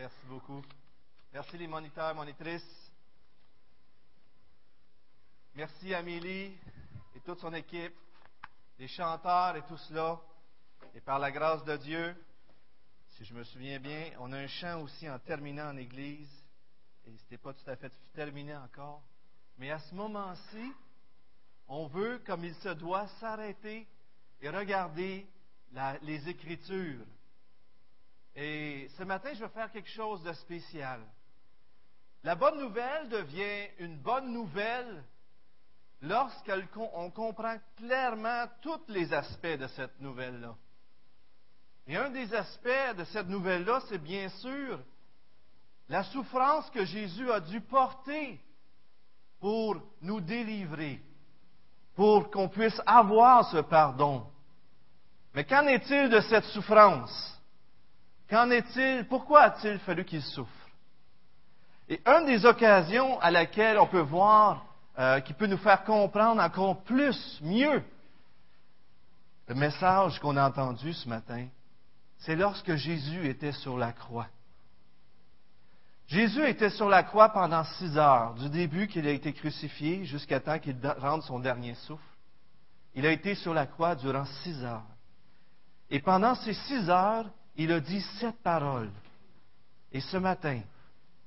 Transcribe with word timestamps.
Merci 0.00 0.26
beaucoup. 0.28 0.62
Merci 1.30 1.58
les 1.58 1.66
moniteurs, 1.66 2.14
monitrices. 2.14 2.90
Merci 5.54 5.92
Amélie 5.92 6.56
et 7.14 7.20
toute 7.22 7.38
son 7.38 7.52
équipe, 7.52 7.92
les 8.78 8.88
chanteurs 8.88 9.56
et 9.56 9.62
tout 9.66 9.76
cela. 9.76 10.18
Et 10.94 11.02
par 11.02 11.18
la 11.18 11.30
grâce 11.30 11.62
de 11.66 11.76
Dieu, 11.76 12.16
si 13.10 13.26
je 13.26 13.34
me 13.34 13.44
souviens 13.44 13.78
bien, 13.78 14.12
on 14.20 14.32
a 14.32 14.38
un 14.38 14.46
chant 14.46 14.80
aussi 14.80 15.06
en 15.06 15.18
terminant 15.18 15.68
en 15.68 15.76
église. 15.76 16.32
Et 17.06 17.10
ce 17.10 17.22
n'était 17.24 17.36
pas 17.36 17.52
tout 17.52 17.68
à 17.68 17.76
fait 17.76 17.92
terminé 18.14 18.56
encore. 18.56 19.02
Mais 19.58 19.70
à 19.70 19.80
ce 19.80 19.94
moment-ci, 19.94 20.72
on 21.68 21.88
veut, 21.88 22.22
comme 22.24 22.42
il 22.46 22.54
se 22.54 22.70
doit, 22.70 23.06
s'arrêter 23.20 23.86
et 24.40 24.48
regarder 24.48 25.26
les 26.00 26.26
Écritures. 26.26 27.04
Et 28.34 28.88
ce 28.96 29.02
matin, 29.02 29.30
je 29.34 29.40
vais 29.40 29.50
faire 29.50 29.70
quelque 29.70 29.90
chose 29.90 30.22
de 30.22 30.32
spécial. 30.32 31.00
La 32.22 32.34
bonne 32.34 32.58
nouvelle 32.60 33.08
devient 33.08 33.68
une 33.78 33.98
bonne 33.98 34.32
nouvelle 34.32 35.04
lorsqu'on 36.02 37.10
comprend 37.10 37.56
clairement 37.76 38.44
tous 38.62 38.80
les 38.88 39.12
aspects 39.12 39.46
de 39.46 39.66
cette 39.68 40.00
nouvelle-là. 40.00 40.54
Et 41.86 41.96
un 41.96 42.10
des 42.10 42.32
aspects 42.34 42.96
de 42.96 43.04
cette 43.04 43.28
nouvelle-là, 43.28 43.80
c'est 43.88 43.98
bien 43.98 44.28
sûr 44.28 44.80
la 45.88 46.04
souffrance 46.04 46.70
que 46.70 46.84
Jésus 46.84 47.30
a 47.32 47.40
dû 47.40 47.60
porter 47.60 48.40
pour 49.40 49.76
nous 50.00 50.20
délivrer, 50.20 51.02
pour 51.96 52.30
qu'on 52.30 52.48
puisse 52.48 52.80
avoir 52.86 53.50
ce 53.50 53.56
pardon. 53.58 54.30
Mais 55.34 55.44
qu'en 55.44 55.66
est-il 55.66 56.08
de 56.10 56.20
cette 56.20 56.44
souffrance? 56.44 57.39
Qu'en 58.30 58.48
est-il? 58.50 59.06
Pourquoi 59.08 59.42
a-t-il 59.42 59.80
fallu 59.80 60.04
qu'il 60.04 60.22
souffre? 60.22 60.50
Et 61.88 62.00
une 62.06 62.26
des 62.26 62.46
occasions 62.46 63.18
à 63.20 63.32
laquelle 63.32 63.76
on 63.80 63.88
peut 63.88 63.98
voir, 63.98 64.64
euh, 64.96 65.18
qui 65.20 65.32
peut 65.32 65.48
nous 65.48 65.58
faire 65.58 65.82
comprendre 65.82 66.40
encore 66.40 66.84
plus, 66.84 67.40
mieux, 67.42 67.82
le 69.48 69.54
message 69.56 70.20
qu'on 70.20 70.36
a 70.36 70.48
entendu 70.48 70.92
ce 70.92 71.08
matin, 71.08 71.48
c'est 72.18 72.36
lorsque 72.36 72.76
Jésus 72.76 73.28
était 73.28 73.50
sur 73.50 73.76
la 73.76 73.92
croix. 73.92 74.28
Jésus 76.06 76.46
était 76.46 76.70
sur 76.70 76.88
la 76.88 77.02
croix 77.02 77.30
pendant 77.30 77.64
six 77.64 77.98
heures, 77.98 78.34
du 78.34 78.48
début 78.48 78.86
qu'il 78.86 79.08
a 79.08 79.10
été 79.10 79.32
crucifié 79.32 80.04
jusqu'à 80.04 80.38
temps 80.38 80.60
qu'il 80.60 80.76
rende 80.98 81.22
son 81.22 81.40
dernier 81.40 81.74
souffle. 81.74 82.02
Il 82.94 83.06
a 83.06 83.10
été 83.10 83.34
sur 83.34 83.54
la 83.54 83.66
croix 83.66 83.96
durant 83.96 84.24
six 84.42 84.64
heures. 84.64 84.86
Et 85.90 86.00
pendant 86.00 86.36
ces 86.36 86.54
six 86.54 86.88
heures, 86.88 87.26
il 87.62 87.72
a 87.72 87.80
dit 87.80 88.00
sept 88.18 88.42
paroles. 88.42 88.90
Et 89.92 90.00
ce 90.00 90.16
matin, 90.16 90.60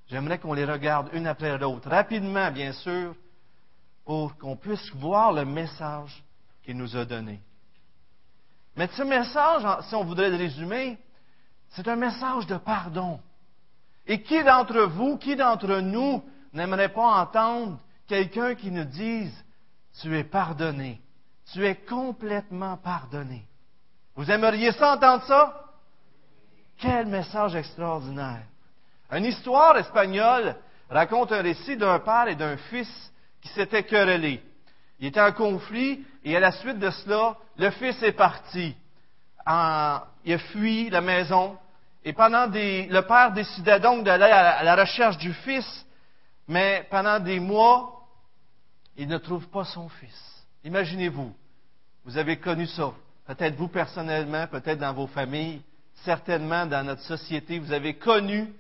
j'aimerais 0.08 0.40
qu'on 0.40 0.54
les 0.54 0.66
regarde 0.66 1.10
une 1.14 1.28
après 1.28 1.56
l'autre, 1.60 1.90
rapidement 1.90 2.50
bien 2.52 2.74
sûr, 2.74 3.16
pour 4.04 4.36
qu'on 4.38 4.56
puisse 4.56 4.90
voir 4.96 5.32
le 5.32 5.46
message 5.46 6.24
qu'il 6.64 6.76
nous 6.78 6.98
a 6.98 7.06
donné. 7.06 7.40
Mais 8.76 8.88
ce 8.88 9.04
message, 9.04 9.86
si 9.86 9.94
on 9.94 10.04
voudrait 10.04 10.32
le 10.32 10.38
résumer, 10.38 10.98
c'est 11.70 11.88
un 11.88 11.96
message 11.96 12.48
de 12.48 12.58
pardon. 12.58 13.20
Et 14.08 14.24
qui 14.24 14.44
d'entre 14.44 14.82
vous, 14.86 15.18
qui 15.18 15.36
d'entre 15.36 15.82
nous 15.82 16.24
n'aimerait 16.52 16.92
pas 16.92 17.22
entendre 17.22 17.80
quelqu'un 18.08 18.56
qui 18.56 18.72
nous 18.72 18.86
dise, 18.86 19.34
tu 20.02 20.18
es 20.18 20.24
pardonné, 20.24 21.00
tu 21.52 21.64
es 21.64 21.76
complètement 21.76 22.78
pardonné. 22.78 23.46
Vous 24.16 24.32
aimeriez 24.32 24.72
ça 24.72 24.96
entendre 24.96 25.24
ça? 25.26 25.63
Quel 26.80 27.08
message 27.08 27.56
extraordinaire. 27.56 28.44
Une 29.12 29.26
histoire 29.26 29.78
espagnole 29.78 30.56
raconte 30.90 31.32
un 31.32 31.42
récit 31.42 31.78
d'un 31.78 32.00
père 32.00 32.28
et 32.28 32.36
d'un 32.36 32.58
fils 32.58 33.12
qui 33.42 33.50
s'étaient 33.50 33.84
querellés. 33.84 34.42
Ils 35.00 35.08
étaient 35.08 35.22
en 35.22 35.32
conflit 35.32 36.04
et 36.24 36.36
à 36.36 36.40
la 36.40 36.52
suite 36.52 36.80
de 36.80 36.90
cela, 36.90 37.36
le 37.58 37.70
fils 37.72 38.02
est 38.04 38.14
parti. 38.14 38.76
il 39.46 40.34
a 40.34 40.38
fui 40.52 40.90
la 40.90 41.02
maison 41.02 41.58
et 42.06 42.14
pendant 42.14 42.48
des, 42.48 42.88
le 42.88 43.02
père 43.04 43.32
décidait 43.32 43.80
donc 43.80 44.04
d'aller 44.04 44.26
à, 44.26 44.64
la 44.64 44.76
recherche 44.76 45.18
du 45.18 45.34
fils, 45.34 45.86
mais 46.48 46.86
pendant 46.90 47.20
des 47.20 47.40
mois, 47.40 48.02
il 48.98 49.08
ne 49.08 49.18
trouve 49.18 49.48
pas 49.48 49.64
son 49.64 49.88
fils. 49.90 50.46
Imaginez-vous, 50.66 51.34
vous 52.06 52.18
avez 52.18 52.38
connu 52.38 52.68
ça, 52.68 52.92
peut-être 53.26 53.56
vous 53.56 53.70
personnellement, 53.70 54.48
peut-être 54.48 54.80
dans 54.80 54.94
vos 54.94 55.08
familles, 55.08 55.62
certainement 56.04 56.66
dans 56.66 56.86
notre 56.86 57.02
société, 57.02 57.60
vous 57.60 57.72
avez 57.72 57.96
connu 57.96 58.54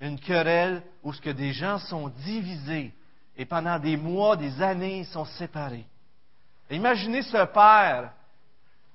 une 0.00 0.18
querelle 0.18 0.82
où 1.02 1.12
ce 1.12 1.20
que 1.20 1.30
des 1.30 1.52
gens 1.52 1.78
sont 1.78 2.08
divisés 2.08 2.92
et 3.36 3.44
pendant 3.44 3.78
des 3.78 3.96
mois, 3.96 4.36
des 4.36 4.60
années, 4.62 4.98
ils 4.98 5.06
sont 5.06 5.24
séparés. 5.24 5.86
Imaginez 6.70 7.22
ce 7.22 7.44
père 7.46 8.12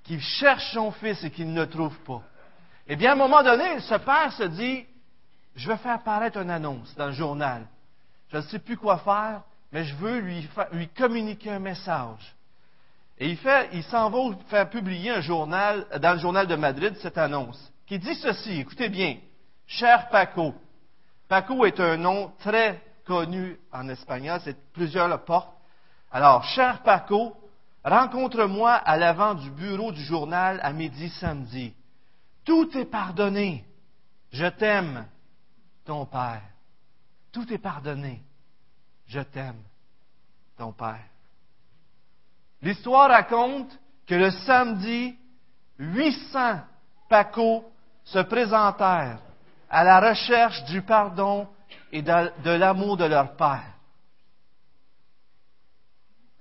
qui 0.03 0.19
cherche 0.19 0.73
son 0.73 0.91
fils 0.91 1.23
et 1.23 1.31
qui 1.31 1.45
ne 1.45 1.61
le 1.61 1.69
trouve 1.69 1.97
pas. 1.99 2.21
Eh 2.87 2.95
bien, 2.95 3.11
à 3.11 3.13
un 3.13 3.17
moment 3.17 3.43
donné, 3.43 3.79
ce 3.79 3.95
père 3.95 4.31
se 4.33 4.43
dit, 4.43 4.85
je 5.55 5.67
vais 5.67 5.77
faire 5.77 6.01
paraître 6.03 6.37
une 6.37 6.51
annonce 6.51 6.93
dans 6.95 7.07
le 7.07 7.13
journal. 7.13 7.65
Je 8.29 8.37
ne 8.37 8.41
sais 8.43 8.59
plus 8.59 8.77
quoi 8.77 8.99
faire, 8.99 9.41
mais 9.71 9.83
je 9.83 9.95
veux 9.95 10.19
lui, 10.19 10.47
communiquer 10.95 11.51
un 11.51 11.59
message. 11.59 12.35
Et 13.17 13.29
il, 13.29 13.39
il 13.73 13.83
s'en 13.83 14.09
va 14.09 14.37
faire 14.47 14.69
publier 14.69 15.11
un 15.11 15.21
journal, 15.21 15.87
dans 15.99 16.13
le 16.13 16.19
journal 16.19 16.47
de 16.47 16.55
Madrid, 16.55 16.95
cette 17.01 17.17
annonce, 17.17 17.71
qui 17.85 17.99
dit 17.99 18.15
ceci, 18.15 18.59
écoutez 18.59 18.89
bien, 18.89 19.17
cher 19.67 20.09
Paco. 20.09 20.53
Paco 21.27 21.65
est 21.65 21.79
un 21.79 21.97
nom 21.97 22.31
très 22.39 22.81
connu 23.05 23.59
en 23.71 23.87
espagnol, 23.89 24.39
c'est 24.43 24.57
plusieurs 24.73 25.07
le 25.07 25.17
portent. 25.17 25.55
Alors, 26.11 26.43
cher 26.43 26.81
Paco, 26.81 27.35
rencontre-moi 27.83 28.73
à 28.73 28.97
l'avant 28.97 29.35
du 29.35 29.49
bureau 29.51 29.91
du 29.91 30.03
journal 30.03 30.59
à 30.63 30.73
midi 30.73 31.09
samedi. 31.09 31.73
Tout 32.43 32.75
est 32.77 32.85
pardonné. 32.85 33.65
Je 34.31 34.45
t'aime, 34.47 35.05
ton 35.85 36.05
Père. 36.05 36.41
Tout 37.31 37.51
est 37.53 37.59
pardonné. 37.59 38.21
Je 39.07 39.19
t'aime, 39.19 39.61
ton 40.57 40.71
Père. 40.71 41.05
L'histoire 42.61 43.09
raconte 43.09 43.77
que 44.07 44.15
le 44.15 44.31
samedi, 44.31 45.15
800 45.77 46.61
Paco 47.09 47.63
se 48.05 48.19
présentèrent 48.19 49.19
à 49.69 49.83
la 49.83 49.99
recherche 49.99 50.63
du 50.65 50.81
pardon 50.81 51.47
et 51.91 52.01
de 52.01 52.49
l'amour 52.51 52.97
de 52.97 53.05
leur 53.05 53.35
Père. 53.35 53.73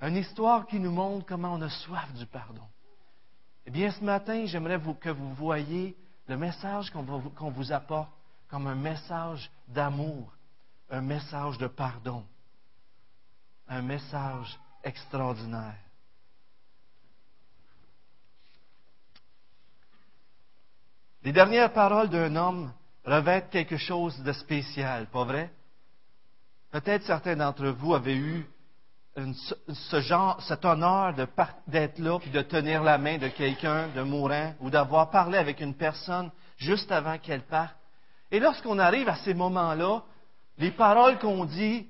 Une 0.01 0.17
histoire 0.17 0.67
qui 0.67 0.79
nous 0.79 0.91
montre 0.91 1.25
comment 1.27 1.55
on 1.55 1.63
a 1.63 1.71
soif 1.71 2.13
du 2.15 2.27
pardon. 2.27 2.67
Eh 3.67 3.71
bien, 3.71 3.91
ce 3.91 4.05
matin, 4.05 4.45
j'aimerais 4.45 4.79
que 5.01 5.09
vous 5.09 5.33
voyiez 5.35 5.97
le 6.29 6.37
message 6.37 6.91
qu'on 6.91 7.51
vous 7.51 7.73
apporte 7.73 8.11
comme 8.49 8.67
un 8.67 8.75
message 8.75 9.51
d'amour, 9.67 10.33
un 10.91 11.01
message 11.01 11.57
de 11.57 11.67
pardon, 11.67 12.25
un 13.69 13.81
message 13.81 14.59
extraordinaire. 14.83 15.84
Les 21.25 21.33
dernières 21.33 21.73
paroles 21.73 22.11
d'un 22.11 22.37
homme 22.37 22.71
revêtent 23.03 23.49
quelque 23.49 23.79
chose 23.79 24.23
de 24.23 24.33
spécial, 24.33 25.07
pas 25.07 25.25
vrai? 25.25 25.51
Peut-être 26.71 27.05
certains 27.05 27.35
d'entre 27.35 27.69
vous 27.69 27.95
avaient 27.95 28.17
eu 28.17 28.47
ce 29.69 30.01
genre, 30.01 30.43
cet 30.43 30.65
honneur 30.67 31.15
d'être 31.67 31.99
là 31.99 32.19
puis 32.19 32.31
de 32.31 32.43
tenir 32.43 32.83
la 32.83 32.99
main 32.99 33.17
de 33.17 33.29
quelqu'un 33.29 33.89
de 33.89 34.03
mourant 34.03 34.55
ou 34.61 34.69
d'avoir 34.69 35.09
parlé 35.09 35.39
avec 35.39 35.61
une 35.61 35.75
personne 35.75 36.31
juste 36.59 36.93
avant 36.93 37.17
qu'elle 37.17 37.45
parte. 37.45 37.75
Et 38.31 38.41
lorsqu'on 38.41 38.79
arrive 38.79 39.09
à 39.09 39.17
ces 39.17 39.33
moments-là, 39.33 40.03
les 40.59 40.73
paroles 40.73 41.19
qu'on 41.19 41.47
dit 41.47 41.89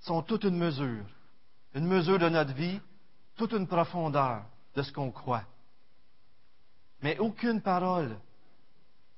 sont 0.00 0.20
toute 0.20 0.44
une 0.44 0.58
mesure, 0.58 1.06
une 1.74 1.86
mesure 1.86 2.18
de 2.18 2.28
notre 2.28 2.52
vie, 2.52 2.80
toute 3.36 3.52
une 3.52 3.66
profondeur 3.66 4.42
de 4.74 4.82
ce 4.82 4.92
qu'on 4.92 5.10
croit. 5.10 5.44
Mais 7.02 7.18
aucune 7.18 7.62
parole 7.62 8.16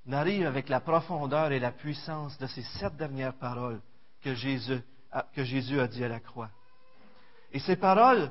n'arrive 0.09 0.47
avec 0.47 0.69
la 0.69 0.81
profondeur 0.81 1.53
et 1.53 1.61
la 1.61 1.71
puissance 1.71 2.37
de 2.39 2.47
ces 2.47 2.63
sept 2.63 2.97
dernières 2.97 3.35
paroles 3.35 3.81
que 4.23 4.35
Jésus, 4.35 4.83
que 5.35 5.45
Jésus 5.45 5.79
a 5.79 5.87
dit 5.87 6.03
à 6.03 6.09
la 6.09 6.19
croix. 6.19 6.51
Et 7.53 7.61
ces 7.61 7.77
paroles, 7.77 8.31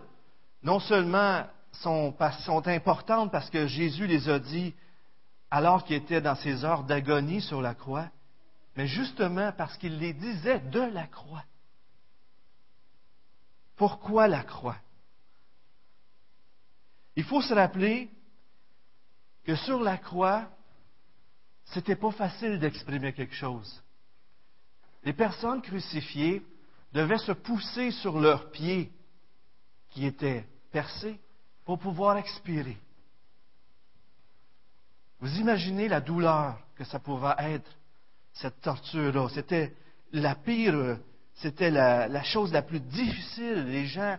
non 0.64 0.80
seulement 0.80 1.46
sont, 1.72 2.16
importantes 2.66 3.32
parce 3.32 3.50
que 3.50 3.68
Jésus 3.68 4.08
les 4.08 4.28
a 4.28 4.40
dit 4.40 4.74
alors 5.52 5.84
qu'il 5.84 5.96
était 5.96 6.20
dans 6.20 6.36
ses 6.36 6.66
heures 6.66 6.84
d'agonie 6.84 7.42
sur 7.42 7.62
la 7.62 7.76
croix, 7.76 8.10
mais 8.76 8.88
justement 8.88 9.52
parce 9.52 9.78
qu'il 9.78 9.98
les 10.00 10.14
disait 10.14 10.60
de 10.60 10.82
la 10.82 11.08
croix. 11.08 11.44
Pourquoi 13.76 14.28
la 14.28 14.44
croix? 14.44 14.78
Il 17.16 17.24
faut 17.24 17.42
se 17.42 17.54
rappeler 17.54 18.10
que 19.46 19.56
sur 19.56 19.82
la 19.82 19.98
croix, 19.98 20.50
c'était 21.72 21.96
pas 21.96 22.12
facile 22.12 22.60
d'exprimer 22.60 23.14
quelque 23.14 23.36
chose. 23.36 23.84
Les 25.04 25.14
personnes 25.14 25.62
crucifiées 25.62 26.46
devaient 26.94 27.18
se 27.18 27.32
pousser 27.32 27.92
sur 27.92 28.20
leurs 28.20 28.52
pieds 28.52 28.92
qui 29.90 30.06
étaient 30.06 30.46
percés 30.72 31.20
pour 31.66 31.80
pouvoir 31.80 32.18
expirer. 32.18 32.78
Vous 35.20 35.36
imaginez 35.38 35.88
la 35.88 36.02
douleur 36.02 36.60
que 36.76 36.84
ça 36.84 37.00
pouvait 37.00 37.34
être, 37.40 37.70
cette 38.34 38.62
torture-là. 38.62 39.28
C'était 39.30 39.74
la 40.12 40.36
pire, 40.36 41.00
c'était 41.36 41.72
la, 41.72 42.24
chose 42.24 42.54
la 42.54 42.62
plus 42.62 42.80
difficile. 42.80 43.66
Les 43.66 43.88
gens, 43.88 44.18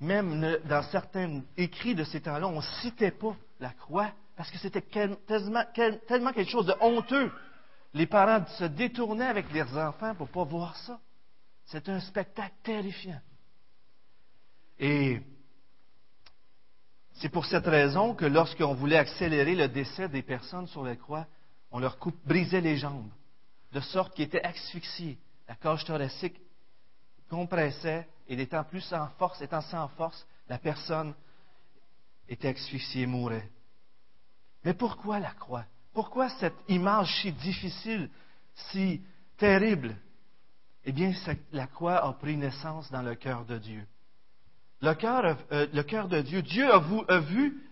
même 0.00 0.58
dans 0.64 0.82
certains 0.84 1.42
écrits 1.56 1.94
de 1.94 2.04
ces 2.04 2.22
temps-là, 2.22 2.48
on 2.48 2.56
ne 2.56 2.80
citait 2.80 3.10
pas 3.10 3.36
la 3.60 3.70
croix 3.70 4.10
parce 4.40 4.50
que 4.50 4.56
c'était 4.56 4.80
tellement, 4.80 6.32
quelque 6.32 6.50
chose 6.50 6.64
de 6.64 6.74
honteux. 6.80 7.30
Les 7.92 8.06
parents 8.06 8.46
se 8.46 8.64
détournaient 8.64 9.26
avec 9.26 9.52
leurs 9.52 9.76
enfants 9.76 10.14
pour 10.14 10.28
ne 10.28 10.32
pas 10.32 10.44
voir 10.44 10.74
ça. 10.78 10.98
C'est 11.66 11.86
un 11.90 12.00
spectacle 12.00 12.54
terrifiant. 12.62 13.20
Et 14.78 15.20
c'est 17.16 17.28
pour 17.28 17.44
cette 17.44 17.66
raison 17.66 18.14
que 18.14 18.24
lorsqu'on 18.24 18.72
voulait 18.72 18.96
accélérer 18.96 19.54
le 19.54 19.68
décès 19.68 20.08
des 20.08 20.22
personnes 20.22 20.68
sur 20.68 20.84
la 20.84 20.96
croix, 20.96 21.26
on 21.70 21.78
leur 21.78 21.98
brisait 22.24 22.62
les 22.62 22.78
jambes, 22.78 23.10
de 23.72 23.80
sorte 23.80 24.14
qu'ils 24.14 24.24
étaient 24.24 24.42
asphyxiés. 24.42 25.18
La 25.48 25.54
cage 25.56 25.84
thoracique 25.84 26.40
compressait, 27.28 28.08
et 28.26 28.40
étant 28.40 28.64
plus 28.64 28.80
sans 28.80 29.06
force, 29.18 29.42
étant 29.42 29.60
sans 29.60 29.88
force, 29.88 30.26
la 30.48 30.56
personne 30.56 31.12
était 32.26 32.48
asphyxiée, 32.48 33.04
mourait. 33.04 33.46
Mais 34.64 34.74
pourquoi 34.74 35.18
la 35.18 35.32
croix? 35.32 35.64
Pourquoi 35.92 36.28
cette 36.28 36.56
image 36.68 37.22
si 37.22 37.32
difficile, 37.32 38.10
si 38.70 39.00
terrible? 39.38 39.96
Eh 40.84 40.92
bien, 40.92 41.12
la 41.52 41.66
croix 41.66 42.04
a 42.04 42.12
pris 42.12 42.36
naissance 42.36 42.90
dans 42.90 43.02
le 43.02 43.14
cœur 43.14 43.44
de 43.44 43.58
Dieu. 43.58 43.86
Le 44.80 44.94
cœur, 44.94 45.36
euh, 45.52 45.66
le 45.72 45.82
cœur 45.82 46.08
de 46.08 46.20
Dieu, 46.20 46.42
Dieu 46.42 46.72
a, 46.72 46.82
a 47.08 47.18
vu 47.20 47.62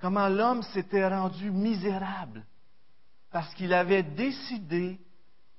comment 0.00 0.28
l'homme 0.28 0.62
s'était 0.62 1.08
rendu 1.08 1.50
misérable 1.50 2.44
parce 3.30 3.52
qu'il 3.54 3.72
avait 3.72 4.02
décidé 4.02 4.98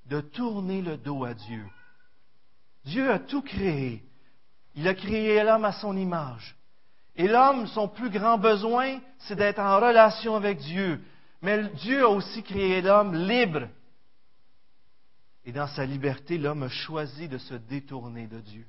de 0.06 0.22
tourner 0.22 0.82
le 0.82 0.98
dos 0.98 1.26
à 1.26 1.34
Dieu. 1.34 1.66
Dieu 2.86 3.12
a 3.12 3.20
tout 3.20 3.42
créé. 3.42 4.04
Il 4.76 4.88
a 4.88 4.94
créé 4.94 5.44
l'homme 5.44 5.66
à 5.66 5.74
son 5.74 5.96
image. 5.98 6.57
Et 7.18 7.28
l'homme, 7.28 7.66
son 7.68 7.88
plus 7.88 8.12
grand 8.12 8.38
besoin, 8.38 9.00
c'est 9.18 9.36
d'être 9.36 9.60
en 9.60 9.80
relation 9.80 10.36
avec 10.36 10.60
Dieu. 10.60 11.02
Mais 11.42 11.68
Dieu 11.70 12.04
a 12.04 12.10
aussi 12.10 12.44
créé 12.44 12.82
l'homme 12.82 13.16
libre. 13.16 13.68
Et 15.44 15.52
dans 15.52 15.68
sa 15.68 15.86
liberté, 15.86 16.38
l'homme 16.38 16.64
a 16.64 16.70
choisi 16.70 17.28
de 17.28 17.40
se 17.40 17.56
détourner 17.56 18.28
de 18.28 18.40
Dieu. 18.40 18.66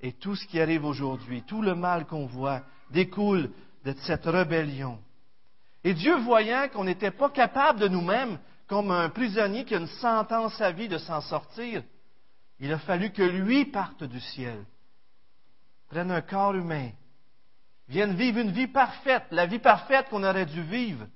Et 0.00 0.12
tout 0.12 0.36
ce 0.36 0.46
qui 0.46 0.60
arrive 0.60 0.84
aujourd'hui, 0.84 1.42
tout 1.44 1.62
le 1.62 1.74
mal 1.74 2.06
qu'on 2.06 2.26
voit, 2.26 2.62
découle 2.90 3.50
de 3.84 3.94
cette 4.02 4.26
rébellion. 4.26 4.98
Et 5.82 5.94
Dieu, 5.94 6.16
voyant 6.16 6.68
qu'on 6.68 6.84
n'était 6.84 7.10
pas 7.10 7.30
capable 7.30 7.80
de 7.80 7.88
nous-mêmes, 7.88 8.38
comme 8.66 8.90
un 8.90 9.08
prisonnier 9.08 9.64
qui 9.64 9.74
a 9.74 9.78
une 9.78 9.86
sentence 9.86 10.60
à 10.60 10.72
vie 10.72 10.88
de 10.88 10.98
s'en 10.98 11.20
sortir, 11.20 11.82
il 12.58 12.72
a 12.72 12.78
fallu 12.78 13.12
que 13.12 13.22
lui 13.22 13.66
parte 13.66 14.04
du 14.04 14.20
ciel, 14.20 14.64
prenne 15.88 16.10
un 16.10 16.20
corps 16.20 16.54
humain, 16.54 16.90
vienne 17.88 18.14
vivre 18.14 18.38
une 18.38 18.50
vie 18.50 18.66
parfaite, 18.66 19.24
la 19.30 19.46
vie 19.46 19.58
parfaite 19.58 20.08
qu'on 20.08 20.24
aurait 20.24 20.46
dû 20.46 20.62
vivre, 20.62 21.06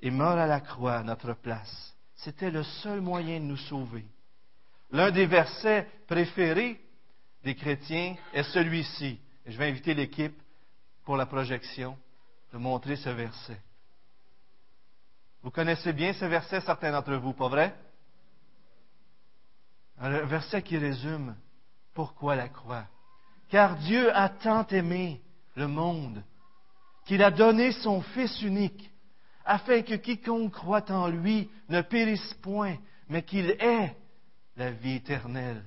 et 0.00 0.10
meure 0.10 0.38
à 0.38 0.46
la 0.46 0.60
croix 0.60 0.96
à 0.96 1.02
notre 1.02 1.34
place. 1.34 1.94
C'était 2.16 2.50
le 2.50 2.62
seul 2.62 3.00
moyen 3.00 3.38
de 3.40 3.44
nous 3.44 3.56
sauver. 3.56 4.04
L'un 4.90 5.10
des 5.10 5.26
versets 5.26 5.88
préférés 6.06 6.80
des 7.44 7.54
chrétiens 7.54 8.16
est 8.32 8.42
celui-ci. 8.44 9.18
je 9.46 9.56
vais 9.56 9.68
inviter 9.68 9.94
l'équipe 9.94 10.40
pour 11.04 11.16
la 11.16 11.26
projection 11.26 11.96
de 12.52 12.58
montrer 12.58 12.96
ce 12.96 13.08
verset. 13.08 13.60
Vous 15.42 15.50
connaissez 15.50 15.92
bien 15.92 16.12
ce 16.12 16.24
verset, 16.24 16.60
certains 16.60 16.92
d'entre 16.92 17.14
vous, 17.14 17.32
pas 17.32 17.48
vrai? 17.48 17.74
Un 19.98 20.10
verset 20.24 20.62
qui 20.62 20.78
résume 20.78 21.36
pourquoi 21.94 22.36
la 22.36 22.48
croix. 22.48 22.84
Car 23.48 23.76
Dieu 23.76 24.14
a 24.16 24.28
tant 24.28 24.66
aimé 24.68 25.20
le 25.54 25.68
monde 25.68 26.22
qu'il 27.04 27.22
a 27.22 27.30
donné 27.30 27.72
son 27.72 28.00
Fils 28.00 28.42
unique, 28.42 28.90
afin 29.44 29.82
que 29.82 29.94
quiconque 29.94 30.52
croit 30.52 30.90
en 30.90 31.08
lui 31.08 31.50
ne 31.68 31.82
périsse 31.82 32.34
point, 32.42 32.76
mais 33.08 33.22
qu'il 33.22 33.50
ait 33.50 33.96
la 34.56 34.70
vie 34.70 34.96
éternelle. 34.96 35.64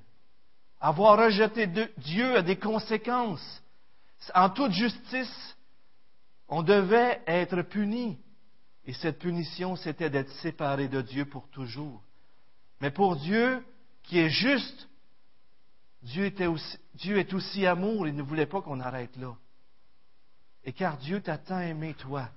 Avoir 0.79 1.17
rejeté 1.17 1.67
Dieu 1.97 2.37
a 2.37 2.41
des 2.41 2.57
conséquences. 2.57 3.63
En 4.33 4.49
toute 4.49 4.71
justice, 4.71 5.57
on 6.47 6.63
devait 6.63 7.21
être 7.27 7.61
puni. 7.63 8.17
Et 8.85 8.93
cette 8.93 9.19
punition, 9.19 9.75
c'était 9.75 10.09
d'être 10.09 10.31
séparé 10.41 10.87
de 10.87 11.01
Dieu 11.01 11.25
pour 11.25 11.49
toujours. 11.49 12.01
Mais 12.81 12.91
pour 12.91 13.15
Dieu, 13.15 13.65
qui 14.03 14.19
est 14.19 14.29
juste, 14.29 14.87
Dieu, 16.03 16.31
Dieu 16.93 17.17
est 17.17 17.33
aussi 17.33 17.65
amour, 17.65 18.07
il 18.07 18.15
ne 18.15 18.21
voulait 18.21 18.45
pas 18.45 18.61
qu'on 18.61 18.79
arrête 18.79 19.15
là. 19.17 19.35
Et 20.65 20.73
car 20.73 20.97
Dieu 20.97 21.21
t'a 21.21 21.37
tant 21.37 21.59
aimé, 21.59 21.93
toi, 21.93 22.27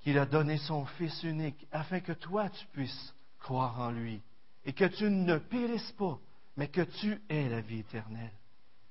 qu'il 0.00 0.18
a 0.18 0.26
donné 0.26 0.56
son 0.56 0.86
Fils 0.86 1.22
unique, 1.22 1.66
afin 1.70 2.00
que 2.00 2.12
toi, 2.12 2.48
tu 2.48 2.66
puisses 2.72 3.14
croire 3.38 3.78
en 3.78 3.90
lui, 3.90 4.20
et 4.64 4.72
que 4.72 4.86
tu 4.86 5.04
ne 5.04 5.36
périsses 5.36 5.92
pas, 5.92 6.18
mais 6.56 6.68
que 6.68 6.80
tu 6.80 7.20
aies 7.28 7.48
la 7.48 7.60
vie 7.60 7.80
éternelle. 7.80 8.32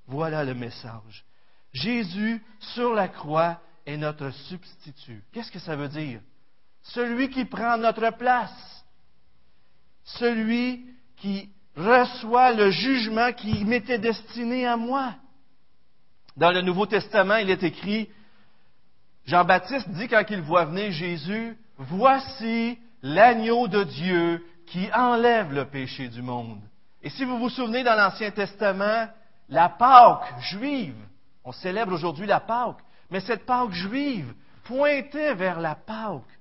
Voilà 0.07 0.43
le 0.43 0.53
message. 0.53 1.25
Jésus, 1.73 2.43
sur 2.59 2.93
la 2.93 3.07
croix, 3.07 3.59
est 3.85 3.97
notre 3.97 4.29
substitut. 4.31 5.23
Qu'est-ce 5.31 5.51
que 5.51 5.59
ça 5.59 5.75
veut 5.75 5.89
dire? 5.89 6.21
Celui 6.81 7.29
qui 7.29 7.45
prend 7.45 7.77
notre 7.77 8.11
place. 8.17 8.85
Celui 10.03 10.85
qui 11.17 11.49
reçoit 11.75 12.53
le 12.53 12.71
jugement 12.71 13.31
qui 13.33 13.65
m'était 13.65 13.99
destiné 13.99 14.65
à 14.65 14.77
moi. 14.77 15.15
Dans 16.39 16.51
le 16.51 16.61
Nouveau 16.61 16.85
Testament, 16.85 17.35
il 17.35 17.49
est 17.49 17.63
écrit, 17.63 18.09
Jean-Baptiste 19.25 19.89
dit 19.89 20.07
quand 20.07 20.23
il 20.29 20.39
voit 20.39 20.63
venir 20.63 20.89
Jésus, 20.89 21.57
Voici 21.77 22.79
l'agneau 23.01 23.67
de 23.67 23.83
Dieu 23.83 24.45
qui 24.67 24.89
enlève 24.93 25.53
le 25.53 25.65
péché 25.65 26.07
du 26.07 26.21
monde. 26.21 26.61
Et 27.03 27.09
si 27.09 27.25
vous 27.25 27.39
vous 27.39 27.49
souvenez 27.49 27.83
dans 27.83 27.95
l'Ancien 27.95 28.31
Testament, 28.31 29.07
la 29.49 29.67
Pâque 29.67 30.39
juive, 30.39 30.95
on 31.43 31.51
célèbre 31.51 31.93
aujourd'hui 31.93 32.25
la 32.25 32.39
Pâque, 32.39 32.79
mais 33.09 33.19
cette 33.19 33.45
Pâque 33.45 33.71
juive 33.71 34.33
pointait 34.63 35.35
vers 35.35 35.59
la 35.59 35.75
Pâque 35.75 36.39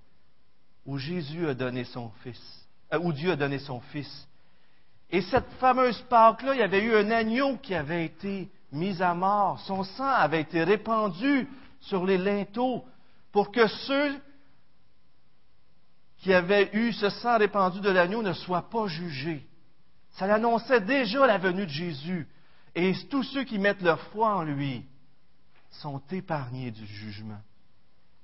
où 0.86 0.96
Jésus 0.98 1.48
a 1.48 1.54
donné 1.54 1.82
son 1.82 2.10
Fils, 2.22 2.68
euh, 2.92 3.00
où 3.00 3.12
Dieu 3.12 3.32
a 3.32 3.36
donné 3.36 3.58
son 3.58 3.80
Fils. 3.80 4.28
Et 5.10 5.22
cette 5.22 5.50
fameuse 5.58 6.00
Pâque-là, 6.02 6.54
il 6.54 6.60
y 6.60 6.62
avait 6.62 6.84
eu 6.84 6.94
un 6.94 7.10
agneau 7.10 7.56
qui 7.56 7.74
avait 7.74 8.04
été 8.04 8.48
mis 8.72 9.00
à 9.02 9.14
mort. 9.14 9.60
Son 9.60 9.84
sang 9.84 10.08
avait 10.08 10.40
été 10.40 10.62
répandu 10.64 11.48
sur 11.80 12.04
les 12.04 12.18
linteaux 12.18 12.84
pour 13.32 13.50
que 13.50 13.66
ceux 13.66 14.20
qui 16.18 16.32
avaient 16.32 16.70
eu 16.72 16.92
ce 16.92 17.10
sang 17.10 17.38
répandu 17.38 17.80
de 17.80 17.90
l'agneau 17.90 18.22
ne 18.22 18.32
soient 18.32 18.68
pas 18.68 18.86
jugés. 18.86 19.46
Ça 20.12 20.32
annonçait 20.32 20.80
déjà 20.80 21.26
la 21.26 21.38
venue 21.38 21.64
de 21.64 21.70
Jésus. 21.70 22.28
Et 22.74 22.92
tous 23.08 23.22
ceux 23.22 23.44
qui 23.44 23.58
mettent 23.58 23.82
leur 23.82 24.00
foi 24.10 24.36
en 24.36 24.42
lui 24.42 24.84
sont 25.70 26.02
épargnés 26.10 26.70
du 26.70 26.86
jugement. 26.86 27.40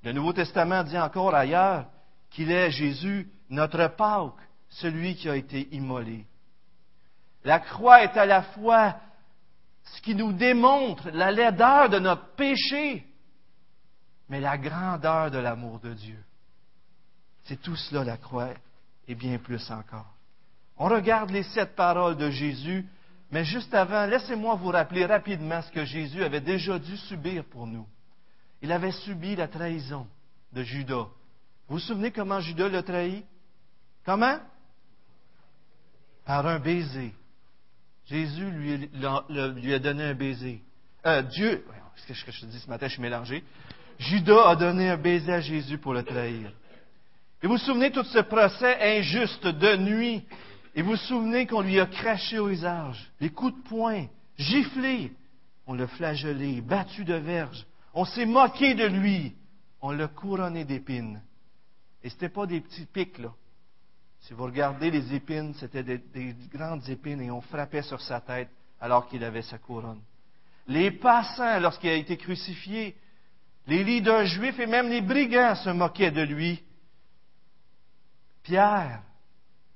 Le 0.02 0.12
Nouveau 0.12 0.32
Testament 0.32 0.84
dit 0.84 0.98
encore 0.98 1.34
ailleurs 1.34 1.86
qu'il 2.30 2.50
est 2.50 2.70
Jésus, 2.70 3.30
notre 3.48 3.86
Pâque, 3.88 4.32
celui 4.68 5.14
qui 5.14 5.28
a 5.28 5.36
été 5.36 5.68
immolé. 5.74 6.26
La 7.44 7.60
croix 7.60 8.02
est 8.02 8.16
à 8.16 8.26
la 8.26 8.42
fois 8.42 8.96
ce 9.84 10.00
qui 10.00 10.14
nous 10.14 10.32
démontre 10.32 11.10
la 11.10 11.30
laideur 11.30 11.88
de 11.88 11.98
notre 11.98 12.34
péché, 12.34 13.06
mais 14.28 14.40
la 14.40 14.56
grandeur 14.56 15.30
de 15.30 15.38
l'amour 15.38 15.78
de 15.80 15.92
Dieu. 15.92 16.18
C'est 17.44 17.60
tout 17.60 17.76
cela 17.76 18.04
la 18.04 18.16
croix 18.16 18.54
et 19.06 19.14
bien 19.14 19.38
plus 19.38 19.70
encore. 19.70 20.10
On 20.76 20.88
regarde 20.88 21.30
les 21.30 21.42
sept 21.42 21.76
paroles 21.76 22.16
de 22.16 22.30
Jésus, 22.30 22.86
mais 23.30 23.44
juste 23.44 23.74
avant, 23.74 24.06
laissez-moi 24.06 24.54
vous 24.56 24.70
rappeler 24.70 25.06
rapidement 25.06 25.60
ce 25.62 25.70
que 25.70 25.84
Jésus 25.84 26.24
avait 26.24 26.40
déjà 26.40 26.78
dû 26.78 26.96
subir 26.96 27.44
pour 27.44 27.66
nous. 27.66 27.86
Il 28.62 28.72
avait 28.72 28.92
subi 28.92 29.36
la 29.36 29.48
trahison 29.48 30.06
de 30.52 30.62
Judas. 30.62 31.08
Vous 31.68 31.76
vous 31.76 31.78
souvenez 31.78 32.10
comment 32.10 32.40
Judas 32.40 32.68
l'a 32.68 32.82
trahi? 32.82 33.24
Comment? 34.04 34.38
Par 36.24 36.46
un 36.46 36.58
baiser. 36.58 37.14
Jésus 38.06 38.50
lui, 38.50 39.74
a 39.74 39.78
donné 39.78 40.04
un 40.04 40.14
baiser. 40.14 40.62
Euh, 41.06 41.22
Dieu, 41.22 41.64
ce 41.96 42.06
que 42.24 42.32
je 42.32 42.40
te 42.40 42.46
dis 42.46 42.58
ce 42.58 42.68
matin, 42.68 42.86
je 42.86 42.92
suis 42.92 43.02
mélangé. 43.02 43.42
Judas 43.98 44.48
a 44.48 44.56
donné 44.56 44.90
un 44.90 44.96
baiser 44.96 45.32
à 45.32 45.40
Jésus 45.40 45.78
pour 45.78 45.94
le 45.94 46.02
trahir. 46.02 46.52
Et 47.42 47.46
vous 47.46 47.54
vous 47.54 47.58
souvenez 47.58 47.90
tout 47.90 48.04
ce 48.04 48.20
procès 48.20 48.98
injuste 48.98 49.46
de 49.46 49.76
nuit? 49.76 50.24
Et 50.74 50.82
vous 50.82 50.92
vous 50.92 50.96
souvenez 50.96 51.46
qu'on 51.46 51.60
lui 51.60 51.78
a 51.78 51.86
craché 51.86 52.38
au 52.38 52.48
visage, 52.48 53.10
les 53.20 53.30
coups 53.30 53.54
de 53.54 53.68
poing, 53.68 54.06
giflé, 54.36 55.12
on 55.66 55.74
l'a 55.74 55.86
flagellé, 55.86 56.60
battu 56.60 57.04
de 57.04 57.14
verge, 57.14 57.64
on 57.94 58.04
s'est 58.04 58.26
moqué 58.26 58.74
de 58.74 58.86
lui, 58.86 59.34
on 59.80 59.92
l'a 59.92 60.08
couronné 60.08 60.64
d'épines. 60.64 61.22
Et 62.02 62.08
ce 62.08 62.14
n'était 62.14 62.28
pas 62.28 62.46
des 62.46 62.60
petits 62.60 62.86
pics, 62.86 63.18
là. 63.18 63.32
Si 64.24 64.32
vous 64.32 64.44
regardez 64.44 64.90
les 64.90 65.14
épines, 65.14 65.52
c'était 65.54 65.82
des, 65.82 65.98
des, 65.98 66.34
grandes 66.50 66.88
épines 66.88 67.20
et 67.20 67.30
on 67.30 67.42
frappait 67.42 67.82
sur 67.82 68.00
sa 68.00 68.20
tête 68.20 68.48
alors 68.80 69.06
qu'il 69.06 69.22
avait 69.22 69.42
sa 69.42 69.58
couronne. 69.58 70.00
Les 70.66 70.90
passants, 70.92 71.60
lorsqu'il 71.60 71.90
a 71.90 71.94
été 71.94 72.16
crucifié, 72.16 72.96
les 73.66 73.84
leaders 73.84 74.24
juifs 74.24 74.58
et 74.58 74.66
même 74.66 74.88
les 74.88 75.02
brigands 75.02 75.54
se 75.56 75.68
moquaient 75.68 76.10
de 76.10 76.22
lui. 76.22 76.62
Pierre 78.42 79.02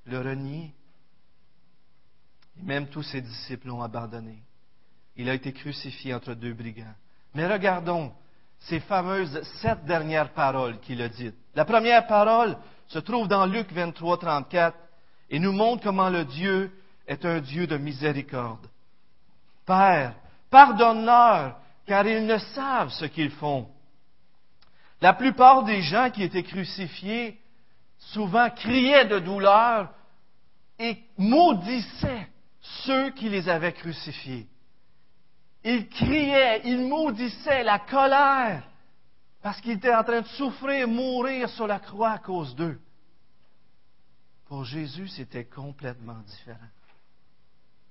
le 0.06 0.18
renié. 0.18 0.72
Et 2.58 2.62
même 2.62 2.88
tous 2.88 3.02
ses 3.02 3.20
disciples 3.20 3.68
l'ont 3.68 3.82
abandonné. 3.82 4.42
Il 5.16 5.28
a 5.28 5.34
été 5.34 5.52
crucifié 5.52 6.14
entre 6.14 6.32
deux 6.32 6.54
brigands. 6.54 6.94
Mais 7.34 7.46
regardons 7.46 8.14
ces 8.60 8.80
fameuses 8.80 9.42
sept 9.60 9.84
dernières 9.84 10.32
paroles 10.32 10.80
qu'il 10.80 11.02
a 11.02 11.08
dites. 11.10 11.36
La 11.54 11.66
première 11.66 12.06
parole 12.06 12.56
se 12.88 12.98
trouve 12.98 13.28
dans 13.28 13.46
Luc 13.46 13.70
23, 13.72 14.18
34 14.18 14.76
et 15.30 15.38
nous 15.38 15.52
montre 15.52 15.84
comment 15.84 16.08
le 16.08 16.24
Dieu 16.24 16.72
est 17.06 17.24
un 17.24 17.40
Dieu 17.40 17.66
de 17.66 17.76
miséricorde. 17.76 18.66
Père, 19.66 20.14
pardonne-leur, 20.50 21.58
car 21.86 22.06
ils 22.06 22.26
ne 22.26 22.38
savent 22.38 22.90
ce 22.90 23.04
qu'ils 23.04 23.30
font. 23.30 23.68
La 25.00 25.12
plupart 25.12 25.64
des 25.64 25.82
gens 25.82 26.10
qui 26.10 26.22
étaient 26.22 26.42
crucifiés 26.42 27.38
souvent 27.98 28.48
criaient 28.50 29.06
de 29.06 29.18
douleur 29.18 29.90
et 30.78 30.98
maudissaient 31.16 32.28
ceux 32.60 33.10
qui 33.10 33.28
les 33.28 33.48
avaient 33.48 33.72
crucifiés. 33.72 34.46
Ils 35.64 35.88
criaient, 35.88 36.62
ils 36.64 36.86
maudissaient 36.86 37.64
la 37.64 37.78
colère 37.80 38.67
parce 39.48 39.62
qu'ils 39.62 39.78
étaient 39.78 39.94
en 39.94 40.04
train 40.04 40.20
de 40.20 40.26
souffrir, 40.26 40.86
mourir 40.86 41.48
sur 41.48 41.66
la 41.66 41.80
croix 41.80 42.10
à 42.10 42.18
cause 42.18 42.54
d'eux. 42.54 42.78
Pour 44.44 44.66
Jésus, 44.66 45.08
c'était 45.08 45.46
complètement 45.46 46.18
différent. 46.18 46.68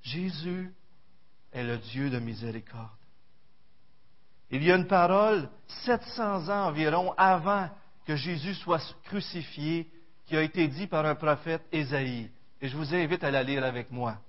Jésus 0.04 0.72
est 1.52 1.64
le 1.64 1.80
Dieu 1.80 2.12
de 2.12 2.20
miséricorde. 2.20 2.92
Il 4.52 4.64
y 4.64 4.72
a 4.72 4.76
une 4.76 4.86
parole, 4.86 5.50
700 5.84 6.48
ans 6.48 6.68
environ 6.68 7.16
avant 7.18 7.68
que 8.06 8.16
Jésus 8.16 8.54
soit 8.54 8.96
crucifié, 9.06 9.92
qui 10.28 10.38
a 10.38 10.44
été 10.44 10.68
dit 10.68 10.86
par 10.86 11.08
un 11.08 11.16
prophète 11.16 11.64
Ésaïe. 11.72 12.30
Et 12.62 12.68
je 12.68 12.78
vous 12.78 12.94
invite 12.94 13.24
à 13.24 13.32
la 13.32 13.42
lire 13.42 13.64
avec 13.64 13.90
moi. 13.90 14.20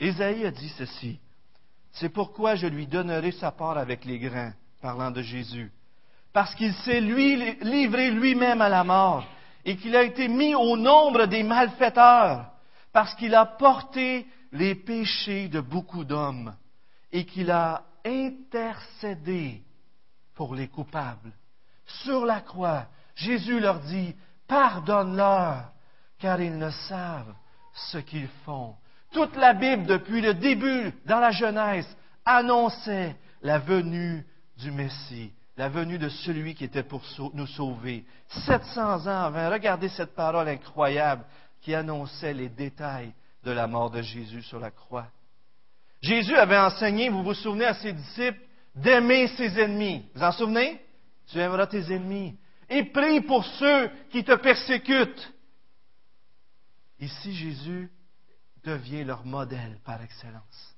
Ésaïe 0.00 0.46
a 0.46 0.50
dit 0.50 0.70
ceci. 0.78 1.20
C'est 1.92 2.08
pourquoi 2.08 2.54
je 2.54 2.68
lui 2.68 2.86
donnerai 2.86 3.32
sa 3.32 3.52
part 3.52 3.76
avec 3.76 4.06
les 4.06 4.18
grands, 4.18 4.54
parlant 4.80 5.10
de 5.10 5.20
Jésus. 5.20 5.70
Parce 6.32 6.54
qu'il 6.54 6.72
s'est 6.74 7.00
lui 7.00 7.36
livré 7.60 8.10
lui-même 8.10 8.62
à 8.62 8.68
la 8.68 8.84
mort 8.84 9.24
et 9.64 9.76
qu'il 9.76 9.94
a 9.96 10.02
été 10.02 10.28
mis 10.28 10.54
au 10.54 10.76
nombre 10.76 11.26
des 11.26 11.42
malfaiteurs, 11.42 12.50
parce 12.92 13.14
qu'il 13.14 13.34
a 13.34 13.46
porté 13.46 14.26
les 14.50 14.74
péchés 14.74 15.48
de 15.48 15.60
beaucoup 15.60 16.04
d'hommes 16.04 16.54
et 17.12 17.24
qu'il 17.24 17.50
a 17.50 17.82
intercédé 18.04 19.62
pour 20.34 20.54
les 20.54 20.68
coupables. 20.68 21.32
Sur 22.04 22.24
la 22.24 22.40
croix, 22.40 22.86
Jésus 23.14 23.60
leur 23.60 23.80
dit, 23.80 24.14
pardonne-leur, 24.48 25.72
car 26.18 26.40
ils 26.40 26.56
ne 26.56 26.70
savent 26.70 27.34
ce 27.90 27.98
qu'ils 27.98 28.28
font. 28.44 28.74
Toute 29.12 29.36
la 29.36 29.52
Bible, 29.52 29.86
depuis 29.86 30.20
le 30.20 30.34
début, 30.34 30.92
dans 31.04 31.20
la 31.20 31.30
Genèse, 31.30 31.86
annonçait 32.24 33.16
la 33.42 33.58
venue 33.58 34.26
du 34.56 34.70
Messie, 34.70 35.32
la 35.62 35.68
venue 35.68 35.96
de 35.96 36.08
celui 36.08 36.56
qui 36.56 36.64
était 36.64 36.82
pour 36.82 37.04
nous 37.34 37.46
sauver. 37.46 38.04
700 38.30 39.06
ans 39.06 39.26
avant, 39.26 39.48
regardez 39.48 39.88
cette 39.90 40.12
parole 40.12 40.48
incroyable 40.48 41.24
qui 41.60 41.72
annonçait 41.72 42.34
les 42.34 42.48
détails 42.48 43.14
de 43.44 43.52
la 43.52 43.68
mort 43.68 43.88
de 43.88 44.02
Jésus 44.02 44.42
sur 44.42 44.58
la 44.58 44.72
croix. 44.72 45.06
Jésus 46.00 46.34
avait 46.34 46.58
enseigné, 46.58 47.10
vous 47.10 47.22
vous 47.22 47.34
souvenez 47.34 47.66
à 47.66 47.74
ses 47.74 47.92
disciples, 47.92 48.40
d'aimer 48.74 49.28
ses 49.36 49.56
ennemis. 49.56 50.04
Vous 50.16 50.24
en 50.24 50.32
souvenez? 50.32 50.84
Tu 51.28 51.38
aimeras 51.38 51.68
tes 51.68 51.92
ennemis. 51.94 52.36
Et 52.68 52.82
prie 52.82 53.20
pour 53.20 53.44
ceux 53.44 53.88
qui 54.10 54.24
te 54.24 54.34
persécutent. 54.34 55.32
Ici, 56.98 57.34
Jésus 57.36 57.88
devient 58.64 59.04
leur 59.04 59.24
modèle 59.24 59.78
par 59.84 60.02
excellence. 60.02 60.76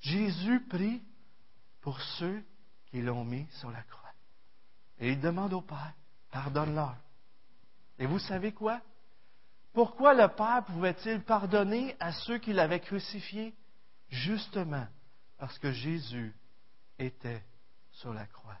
Jésus 0.00 0.60
prie 0.70 1.02
pour 1.84 2.00
ceux 2.00 2.42
qui 2.86 3.02
l'ont 3.02 3.26
mis 3.26 3.46
sur 3.60 3.70
la 3.70 3.82
croix. 3.82 4.10
Et 4.98 5.12
il 5.12 5.20
demande 5.20 5.52
au 5.52 5.60
Père, 5.60 5.92
pardonne-leur. 6.30 6.96
Et 7.98 8.06
vous 8.06 8.18
savez 8.18 8.52
quoi? 8.52 8.80
Pourquoi 9.74 10.14
le 10.14 10.26
Père 10.28 10.64
pouvait-il 10.64 11.20
pardonner 11.20 11.94
à 12.00 12.12
ceux 12.12 12.38
qui 12.38 12.54
l'avaient 12.54 12.80
crucifié? 12.80 13.54
Justement 14.08 14.86
parce 15.36 15.58
que 15.58 15.72
Jésus 15.72 16.34
était 16.98 17.44
sur 17.92 18.14
la 18.14 18.24
croix. 18.26 18.56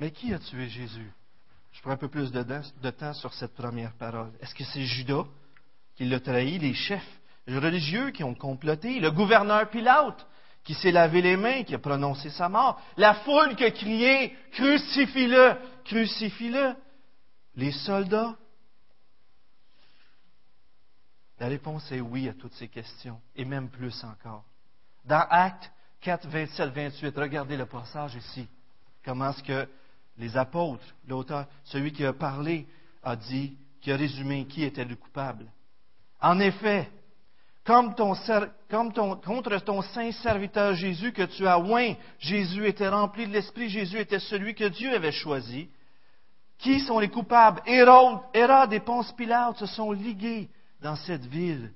Mais 0.00 0.10
qui 0.10 0.34
a 0.34 0.40
tué 0.40 0.68
Jésus? 0.68 1.12
Je 1.70 1.80
prends 1.82 1.92
un 1.92 1.96
peu 1.96 2.08
plus 2.08 2.32
de, 2.32 2.90
temps 2.90 3.12
sur 3.12 3.32
cette 3.32 3.54
première 3.54 3.92
parole. 3.92 4.32
Est-ce 4.40 4.56
que 4.56 4.64
c'est 4.64 4.84
Judas 4.86 5.24
qui 5.94 6.04
l'a 6.04 6.18
trahi, 6.18 6.58
les 6.58 6.74
chefs 6.74 7.20
religieux 7.48 8.10
qui 8.10 8.24
ont 8.24 8.34
comploté, 8.34 9.00
le 9.00 9.10
gouverneur 9.10 9.68
Pilate 9.70 10.26
qui 10.64 10.74
s'est 10.74 10.90
lavé 10.90 11.22
les 11.22 11.36
mains, 11.36 11.62
qui 11.62 11.74
a 11.74 11.78
prononcé 11.78 12.28
sa 12.30 12.48
mort, 12.48 12.82
la 12.96 13.14
foule 13.14 13.54
qui 13.54 13.64
a 13.64 13.70
crié 13.70 14.36
Crucifie-le, 14.52 15.54
crucifie-le, 15.84 16.74
les 17.54 17.70
soldats? 17.70 18.34
La 21.38 21.46
réponse 21.46 21.92
est 21.92 22.00
oui 22.00 22.28
à 22.28 22.34
toutes 22.34 22.54
ces 22.54 22.66
questions, 22.66 23.20
et 23.36 23.44
même 23.44 23.68
plus 23.68 24.02
encore. 24.02 24.44
Dans 25.04 25.24
Actes 25.30 25.70
4, 26.00 26.26
27, 26.28 26.70
28, 26.72 27.16
regardez 27.16 27.56
le 27.56 27.66
passage 27.66 28.16
ici. 28.16 28.48
Comment 29.04 29.30
est-ce 29.30 29.42
que 29.42 29.68
les 30.18 30.36
apôtres, 30.36 30.84
l'auteur, 31.06 31.46
celui 31.64 31.92
qui 31.92 32.04
a 32.04 32.12
parlé, 32.12 32.66
a 33.02 33.14
dit, 33.14 33.56
qui 33.80 33.92
a 33.92 33.96
résumé 33.96 34.46
qui 34.46 34.64
était 34.64 34.84
le 34.84 34.96
coupable. 34.96 35.46
En 36.20 36.40
effet, 36.40 36.90
comme, 37.66 37.94
ton, 37.94 38.14
comme 38.70 38.92
ton, 38.92 39.16
contre 39.16 39.58
ton 39.58 39.82
saint 39.82 40.12
serviteur 40.12 40.74
Jésus 40.74 41.12
que 41.12 41.24
tu 41.24 41.46
as 41.46 41.58
oint, 41.58 41.94
Jésus 42.18 42.66
était 42.66 42.88
rempli 42.88 43.26
de 43.26 43.32
l'Esprit, 43.32 43.68
Jésus 43.68 43.98
était 43.98 44.20
celui 44.20 44.54
que 44.54 44.68
Dieu 44.68 44.94
avait 44.94 45.12
choisi. 45.12 45.68
Qui 46.58 46.80
sont 46.80 46.98
les 46.98 47.10
coupables? 47.10 47.60
Hérode, 47.66 48.20
Hérode 48.32 48.72
et 48.72 48.80
Ponce 48.80 49.12
Pilate 49.12 49.58
se 49.58 49.66
sont 49.66 49.92
ligués 49.92 50.48
dans 50.80 50.96
cette 50.96 51.26
ville 51.26 51.72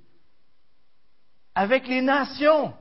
avec 1.54 1.87
les 1.88 2.00
nations 2.00 2.73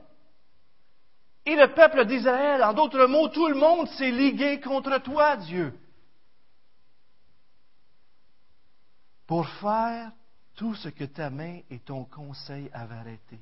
et 1.44 1.56
le 1.56 1.74
peuple 1.74 2.04
d'Israël. 2.06 2.62
En 2.62 2.72
d'autres 2.72 3.06
mots, 3.06 3.28
tout 3.28 3.48
le 3.48 3.56
monde 3.56 3.88
s'est 3.88 4.10
ligué 4.10 4.60
contre 4.60 4.98
toi, 5.02 5.36
Dieu, 5.36 5.74
pour 9.26 9.48
faire 9.48 10.12
tout 10.60 10.74
ce 10.74 10.90
que 10.90 11.04
ta 11.04 11.30
main 11.30 11.60
et 11.70 11.78
ton 11.78 12.04
conseil 12.04 12.68
avaient 12.74 12.96
arrêté. 12.96 13.40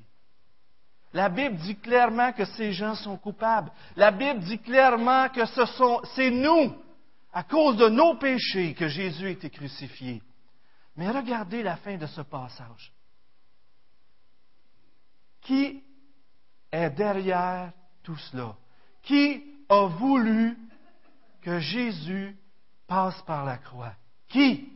La 1.11 1.27
Bible 1.27 1.57
dit 1.57 1.75
clairement 1.75 2.31
que 2.31 2.45
ces 2.45 2.71
gens 2.71 2.95
sont 2.95 3.17
coupables. 3.17 3.69
La 3.97 4.11
Bible 4.11 4.39
dit 4.39 4.59
clairement 4.59 5.27
que 5.27 5.41
c'est 6.15 6.31
nous, 6.31 6.73
à 7.33 7.43
cause 7.43 7.75
de 7.75 7.89
nos 7.89 8.15
péchés, 8.15 8.73
que 8.73 8.87
Jésus 8.87 9.25
a 9.25 9.31
été 9.31 9.49
crucifié. 9.49 10.23
Mais 10.95 11.11
regardez 11.11 11.61
la 11.61 11.75
fin 11.75 11.97
de 11.97 12.05
ce 12.05 12.21
passage. 12.21 12.93
Qui 15.41 15.83
est 16.71 16.89
derrière 16.91 17.73
tout 18.01 18.17
cela? 18.31 18.55
Qui 19.03 19.43
a 19.67 19.87
voulu 19.87 20.57
que 21.41 21.59
Jésus 21.59 22.37
passe 22.87 23.21
par 23.23 23.43
la 23.43 23.57
croix? 23.57 23.93
Qui? 24.29 24.69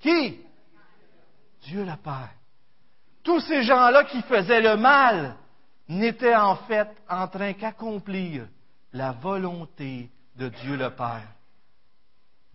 Qui? 0.00 0.47
Dieu 1.62 1.84
le 1.84 1.96
Père. 1.96 2.30
Tous 3.22 3.40
ces 3.40 3.62
gens-là 3.62 4.04
qui 4.04 4.22
faisaient 4.22 4.60
le 4.60 4.76
mal 4.76 5.36
n'étaient 5.88 6.36
en 6.36 6.56
fait 6.56 6.88
en 7.08 7.28
train 7.28 7.52
qu'accomplir 7.52 8.46
la 8.92 9.12
volonté 9.12 10.10
de 10.36 10.48
Dieu 10.48 10.76
le 10.76 10.90
Père, 10.90 11.28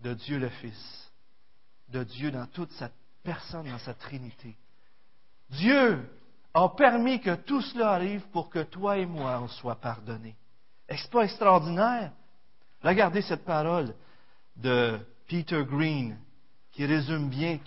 de 0.00 0.14
Dieu 0.14 0.38
le 0.38 0.48
Fils, 0.48 1.12
de 1.88 2.02
Dieu 2.04 2.30
dans 2.30 2.46
toute 2.46 2.72
sa 2.72 2.90
personne, 3.22 3.68
dans 3.68 3.78
sa 3.78 3.94
Trinité. 3.94 4.56
Dieu 5.50 6.08
a 6.52 6.68
permis 6.70 7.20
que 7.20 7.34
tout 7.34 7.60
cela 7.60 7.92
arrive 7.92 8.22
pour 8.32 8.48
que 8.48 8.62
toi 8.62 8.96
et 8.98 9.06
moi 9.06 9.38
en 9.38 9.48
soient 9.48 9.80
pardonnés. 9.80 10.36
Est-ce 10.88 11.08
pas 11.08 11.22
extraordinaire? 11.22 12.12
Regardez 12.82 13.22
cette 13.22 13.44
parole 13.44 13.94
de 14.56 14.98
Peter 15.26 15.64
Green 15.64 16.18
qui 16.72 16.84
résume 16.84 17.28
bien 17.28 17.58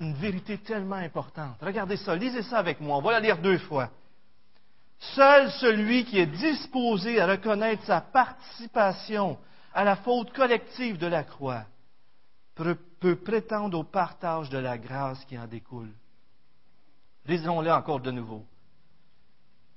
une 0.00 0.14
vérité 0.14 0.58
tellement 0.58 0.96
importante. 0.96 1.56
Regardez 1.60 1.96
ça, 1.96 2.14
lisez 2.14 2.42
ça 2.42 2.58
avec 2.58 2.80
moi. 2.80 2.98
On 2.98 3.02
va 3.02 3.12
la 3.12 3.20
lire 3.20 3.38
deux 3.38 3.58
fois. 3.58 3.90
Seul 4.98 5.50
celui 5.52 6.04
qui 6.04 6.18
est 6.18 6.26
disposé 6.26 7.20
à 7.20 7.26
reconnaître 7.26 7.84
sa 7.84 8.00
participation 8.00 9.38
à 9.74 9.84
la 9.84 9.96
faute 9.96 10.32
collective 10.32 10.98
de 10.98 11.06
la 11.06 11.22
croix 11.22 11.64
peut, 12.54 13.16
prétendre 13.16 13.78
au 13.78 13.84
partage 13.84 14.48
de 14.48 14.58
la 14.58 14.78
grâce 14.78 15.22
qui 15.26 15.38
en 15.38 15.46
découle. 15.46 15.92
Lisons-le 17.26 17.70
encore 17.70 18.00
de 18.00 18.10
nouveau. 18.10 18.44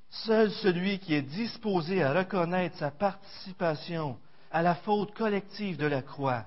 Seul 0.09 0.49
celui 0.51 0.99
qui 0.99 1.13
est 1.13 1.21
disposé 1.21 2.01
à 2.01 2.13
reconnaître 2.13 2.77
sa 2.77 2.89
participation 2.89 4.17
à 4.51 4.61
la 4.61 4.75
faute 4.75 5.13
collective 5.13 5.77
de 5.77 5.85
la 5.85 6.01
croix 6.01 6.45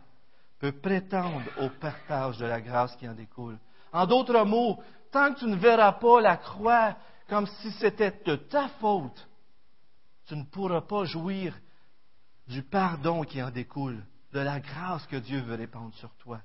peut 0.63 0.71
prétendre 0.71 1.43
au 1.61 1.69
partage 1.71 2.39
de 2.39 2.47
la 2.47 2.61
grâce 2.61 2.95
qui 2.95 3.09
en 3.09 3.15
découle. 3.15 3.59
En 3.93 4.07
d'autres 4.07 4.45
mots, 4.45 4.81
tant 5.11 5.35
que 5.35 5.41
tu 5.41 5.47
ne 5.47 5.57
verras 5.57 5.95
pas 5.95 6.21
la 6.21 6.37
croix 6.37 6.95
comme 7.29 7.49
si 7.49 7.73
c'était 7.73 8.15
de 8.25 8.37
ta 8.37 8.69
faute, 8.81 9.29
tu 10.29 10.37
ne 10.37 10.45
pourras 10.45 10.83
pas 10.83 11.05
jouir 11.05 11.53
du 12.47 12.63
pardon 12.63 13.23
qui 13.23 13.43
en 13.43 13.51
découle, 13.51 14.05
de 14.33 14.39
la 14.39 14.61
grâce 14.61 15.05
que 15.09 15.17
Dieu 15.17 15.41
veut 15.41 15.57
répandre 15.57 15.93
sur 15.95 16.15
toi. 16.15 16.39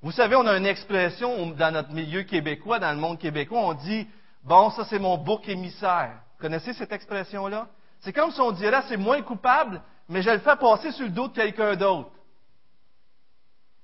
Vous 0.00 0.12
savez, 0.12 0.36
on 0.36 0.46
a 0.46 0.56
une 0.56 0.66
expression 0.66 1.50
dans 1.50 1.72
notre 1.74 1.90
milieu 1.90 2.22
québécois, 2.22 2.78
dans 2.78 2.92
le 2.92 3.00
monde 3.00 3.18
québécois, 3.18 3.62
on 3.62 3.74
dit 3.74 4.06
Bon, 4.44 4.70
ça 4.70 4.84
c'est 4.84 5.00
mon 5.00 5.18
bouc 5.18 5.48
émissaire. 5.48 6.20
Vous 6.36 6.42
connaissez 6.42 6.72
cette 6.72 6.92
expression-là? 6.92 7.66
C'est 7.98 8.12
comme 8.12 8.30
si 8.30 8.40
on 8.40 8.52
dirait 8.52 8.84
c'est 8.86 8.96
moins 8.96 9.22
coupable, 9.22 9.82
mais 10.08 10.22
je 10.22 10.30
le 10.30 10.38
fais 10.38 10.54
passer 10.54 10.92
sur 10.92 11.06
le 11.06 11.10
dos 11.10 11.26
de 11.26 11.34
quelqu'un 11.34 11.74
d'autre. 11.74 12.12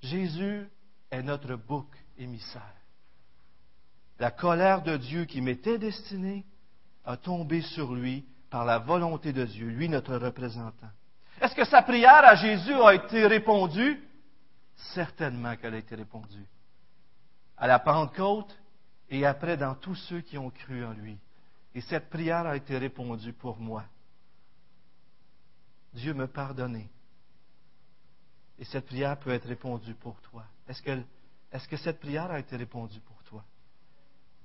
Jésus 0.02 0.68
est 1.10 1.22
notre 1.22 1.54
bouc 1.54 1.86
émissaire. 2.18 2.74
La 4.18 4.30
colère 4.30 4.82
de 4.82 4.96
Dieu 4.96 5.24
qui 5.24 5.40
m'était 5.40 5.78
destinée 5.78 6.44
a 7.04 7.16
tombé 7.16 7.62
sur 7.62 7.94
lui 7.94 8.24
par 8.50 8.64
la 8.64 8.78
volonté 8.78 9.32
de 9.32 9.44
Dieu, 9.44 9.68
lui 9.68 9.88
notre 9.88 10.16
représentant. 10.16 10.90
Est-ce 11.40 11.54
que 11.54 11.64
sa 11.64 11.82
prière 11.82 12.24
à 12.24 12.34
Jésus 12.34 12.74
a 12.74 12.94
été 12.94 13.26
répondue? 13.26 14.00
Certainement 14.94 15.56
qu'elle 15.56 15.74
a 15.74 15.78
été 15.78 15.94
répondue. 15.94 16.46
À 17.56 17.66
la 17.66 17.78
Pentecôte 17.78 18.56
et 19.08 19.24
après 19.24 19.56
dans 19.56 19.74
tous 19.74 19.94
ceux 19.94 20.20
qui 20.20 20.38
ont 20.38 20.50
cru 20.50 20.84
en 20.84 20.92
lui. 20.92 21.18
Et 21.74 21.80
cette 21.80 22.10
prière 22.10 22.46
a 22.46 22.56
été 22.56 22.76
répondue 22.76 23.32
pour 23.32 23.58
moi. 23.58 23.84
Dieu 25.94 26.14
me 26.14 26.26
pardonné. 26.26 26.88
Et 28.62 28.64
cette 28.64 28.86
prière 28.86 29.16
peut 29.16 29.32
être 29.32 29.48
répondue 29.48 29.94
pour 29.94 30.14
toi. 30.30 30.44
Est-ce 30.68 31.66
que, 31.66 31.76
cette 31.76 31.98
prière 31.98 32.30
a 32.30 32.38
été 32.38 32.54
répondue 32.54 33.00
pour 33.00 33.20
toi? 33.24 33.42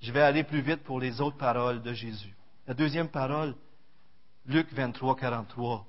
Je 0.02 0.12
vais 0.12 0.24
aller 0.24 0.44
plus 0.44 0.62
vite 0.62 0.84
pour 0.84 1.00
les 1.00 1.22
autres 1.22 1.38
paroles 1.38 1.84
de 1.84 1.94
Jésus. 1.94 2.34
La 2.66 2.74
deuxième 2.74 3.10
parole, 3.10 3.54
Luc 4.48 4.74
23, 4.74 5.18
43. 5.18 5.86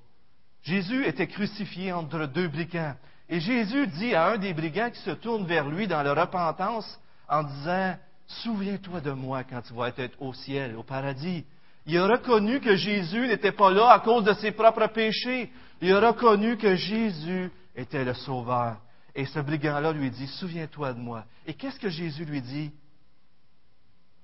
Jésus 0.62 1.06
était 1.06 1.26
crucifié 1.26 1.90
entre 1.90 2.26
deux 2.26 2.48
brigands. 2.48 2.96
Et 3.30 3.40
Jésus 3.40 3.86
dit 3.86 4.14
à 4.14 4.32
un 4.32 4.36
des 4.36 4.52
brigands 4.52 4.90
qui 4.90 5.00
se 5.00 5.12
tourne 5.12 5.46
vers 5.46 5.66
lui 5.66 5.88
dans 5.88 6.02
la 6.02 6.12
repentance 6.12 7.00
en 7.30 7.44
disant, 7.44 7.96
Souviens-toi 8.26 9.00
de 9.00 9.12
moi 9.12 9.42
quand 9.44 9.62
tu 9.62 9.72
vas 9.72 9.88
être 9.96 10.20
au 10.20 10.34
ciel, 10.34 10.76
au 10.76 10.82
paradis. 10.82 11.46
Il 11.86 11.96
a 11.96 12.06
reconnu 12.06 12.60
que 12.60 12.76
Jésus 12.76 13.26
n'était 13.26 13.52
pas 13.52 13.70
là 13.70 13.88
à 13.88 14.00
cause 14.00 14.24
de 14.24 14.34
ses 14.34 14.50
propres 14.50 14.88
péchés. 14.88 15.50
Il 15.80 15.94
a 15.94 16.08
reconnu 16.10 16.58
que 16.58 16.74
Jésus 16.74 17.50
était 17.78 18.04
le 18.04 18.14
Sauveur. 18.14 18.76
Et 19.14 19.24
ce 19.24 19.38
brigand-là 19.38 19.92
lui 19.92 20.10
dit, 20.10 20.26
Souviens-toi 20.26 20.92
de 20.92 20.98
moi. 20.98 21.24
Et 21.46 21.54
qu'est-ce 21.54 21.78
que 21.78 21.88
Jésus 21.88 22.24
lui 22.24 22.42
dit? 22.42 22.72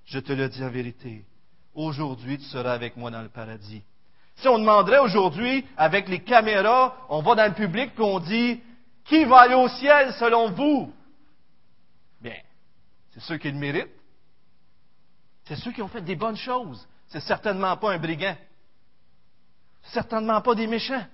Je 0.05 0.19
te 0.19 0.33
le 0.33 0.49
dis 0.49 0.63
en 0.63 0.71
vérité. 0.71 1.25
Aujourd'hui, 1.75 2.39
tu 2.39 2.45
seras 2.45 2.73
avec 2.73 2.97
moi 2.97 3.11
dans 3.11 3.23
le 3.23 3.29
paradis. 3.29 3.83
Si 4.37 4.49
on 4.49 4.59
demanderait 4.59 4.99
aujourd'hui, 4.99 5.65
avec 5.77 6.09
les 6.09 6.21
caméras, 6.21 6.97
on 7.09 7.23
va 7.23 7.35
dans 7.35 7.47
le 7.47 7.55
public 7.55 7.93
et 7.97 8.03
on 8.03 8.21
dit, 8.21 8.61
qui 9.05 9.25
va 9.25 9.41
aller 9.41 9.55
au 9.55 9.69
ciel 9.69 10.13
selon 10.15 10.51
vous? 10.51 10.93
Bien, 12.21 12.37
c'est 13.13 13.21
ceux 13.21 13.39
qui 13.39 13.51
le 13.51 13.59
méritent. 13.59 13.89
C'est 15.45 15.57
ceux 15.57 15.73
qui 15.73 15.83
ont 15.83 15.89
fait 15.89 16.01
des 16.01 16.17
bonnes 16.17 16.37
choses. 16.37 16.87
C'est 17.09 17.21
certainement 17.21 17.77
pas 17.77 17.93
un 17.93 17.99
brigand. 17.99 18.37
Certainement 19.85 20.41
pas 20.41 20.55
des 20.55 20.67
méchants. 20.67 21.05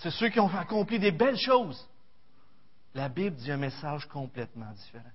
C'est 0.00 0.10
ceux 0.10 0.30
qui 0.30 0.40
ont 0.40 0.54
accompli 0.54 0.98
des 0.98 1.12
belles 1.12 1.38
choses. 1.38 1.86
La 2.94 3.08
Bible 3.08 3.36
dit 3.36 3.52
un 3.52 3.58
message 3.58 4.06
complètement 4.06 4.72
différent. 4.72 5.12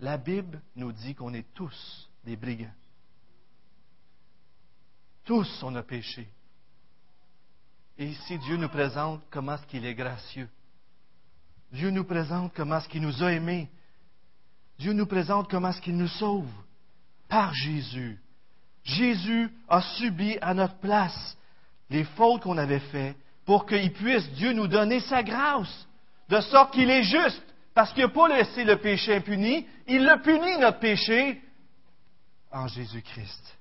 La 0.00 0.16
Bible 0.16 0.60
nous 0.76 0.92
dit 0.92 1.14
qu'on 1.14 1.34
est 1.34 1.46
tous 1.54 2.10
des 2.24 2.36
brigands. 2.36 2.72
Tous 5.24 5.62
on 5.62 5.74
a 5.76 5.82
péché. 5.82 6.28
Et 7.98 8.06
ici, 8.06 8.38
Dieu 8.38 8.56
nous 8.56 8.68
présente 8.68 9.22
comment 9.30 9.54
est-ce 9.54 9.66
qu'il 9.66 9.84
est 9.84 9.94
gracieux. 9.94 10.48
Dieu 11.70 11.90
nous 11.90 12.04
présente 12.04 12.52
comment 12.54 12.78
est-ce 12.78 12.88
qu'il 12.88 13.02
nous 13.02 13.22
a 13.22 13.32
aimés. 13.32 13.70
Dieu 14.78 14.92
nous 14.92 15.06
présente 15.06 15.50
comment 15.50 15.68
est-ce 15.68 15.82
qu'il 15.82 15.96
nous 15.96 16.08
sauve. 16.08 16.50
Par 17.28 17.52
Jésus. 17.54 18.18
Jésus 18.84 19.50
a 19.68 19.80
subi 19.80 20.38
à 20.40 20.54
notre 20.54 20.76
place 20.78 21.36
les 21.90 22.04
fautes 22.04 22.42
qu'on 22.42 22.58
avait 22.58 22.80
faites 22.80 23.16
pour 23.46 23.66
qu'il 23.66 23.92
puisse, 23.92 24.28
Dieu, 24.32 24.52
nous 24.52 24.68
donner 24.68 25.00
sa 25.00 25.22
grâce, 25.22 25.86
de 26.28 26.40
sorte 26.40 26.72
qu'il 26.72 26.90
est 26.90 27.02
juste, 27.02 27.42
parce 27.74 27.92
qu'il 27.92 28.04
n'a 28.04 28.08
pas 28.08 28.28
laissé 28.28 28.64
le 28.64 28.76
péché 28.76 29.16
impuni, 29.16 29.66
il 29.86 30.04
le 30.04 30.22
punit, 30.22 30.58
notre 30.58 30.78
péché, 30.78 31.42
en 32.50 32.68
Jésus-Christ. 32.68 33.58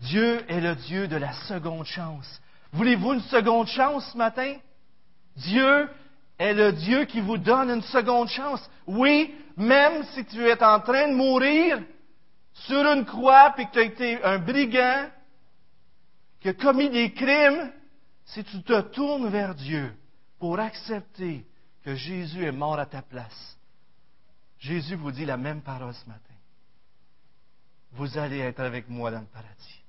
Dieu 0.00 0.42
est 0.48 0.60
le 0.60 0.74
Dieu 0.76 1.08
de 1.08 1.16
la 1.16 1.32
seconde 1.32 1.84
chance. 1.84 2.40
Voulez-vous 2.72 3.14
une 3.14 3.22
seconde 3.22 3.66
chance 3.66 4.10
ce 4.12 4.16
matin? 4.16 4.54
Dieu 5.36 5.88
est 6.38 6.54
le 6.54 6.72
Dieu 6.72 7.04
qui 7.04 7.20
vous 7.20 7.36
donne 7.36 7.70
une 7.70 7.82
seconde 7.82 8.28
chance. 8.28 8.62
Oui, 8.86 9.34
même 9.56 10.04
si 10.14 10.24
tu 10.24 10.46
es 10.46 10.62
en 10.62 10.80
train 10.80 11.08
de 11.08 11.14
mourir 11.14 11.82
sur 12.54 12.80
une 12.86 13.04
croix 13.04 13.54
et 13.58 13.66
que 13.66 13.72
tu 13.72 13.78
as 13.78 13.82
été 13.82 14.24
un 14.24 14.38
brigand, 14.38 15.08
qui 16.40 16.48
a 16.48 16.54
commis 16.54 16.88
des 16.88 17.12
crimes, 17.12 17.70
si 18.32 18.44
tu 18.44 18.62
te 18.62 18.80
tournes 18.80 19.28
vers 19.28 19.54
Dieu 19.54 19.94
pour 20.38 20.58
accepter 20.58 21.46
que 21.82 21.94
Jésus 21.94 22.44
est 22.44 22.52
mort 22.52 22.78
à 22.78 22.86
ta 22.86 23.02
place, 23.02 23.58
Jésus 24.58 24.94
vous 24.94 25.10
dit 25.10 25.24
la 25.24 25.36
même 25.36 25.62
parole 25.62 25.94
ce 25.94 26.06
matin. 26.06 26.34
Vous 27.92 28.18
allez 28.18 28.38
être 28.38 28.60
avec 28.60 28.88
moi 28.88 29.10
dans 29.10 29.20
le 29.20 29.26
paradis. 29.26 29.82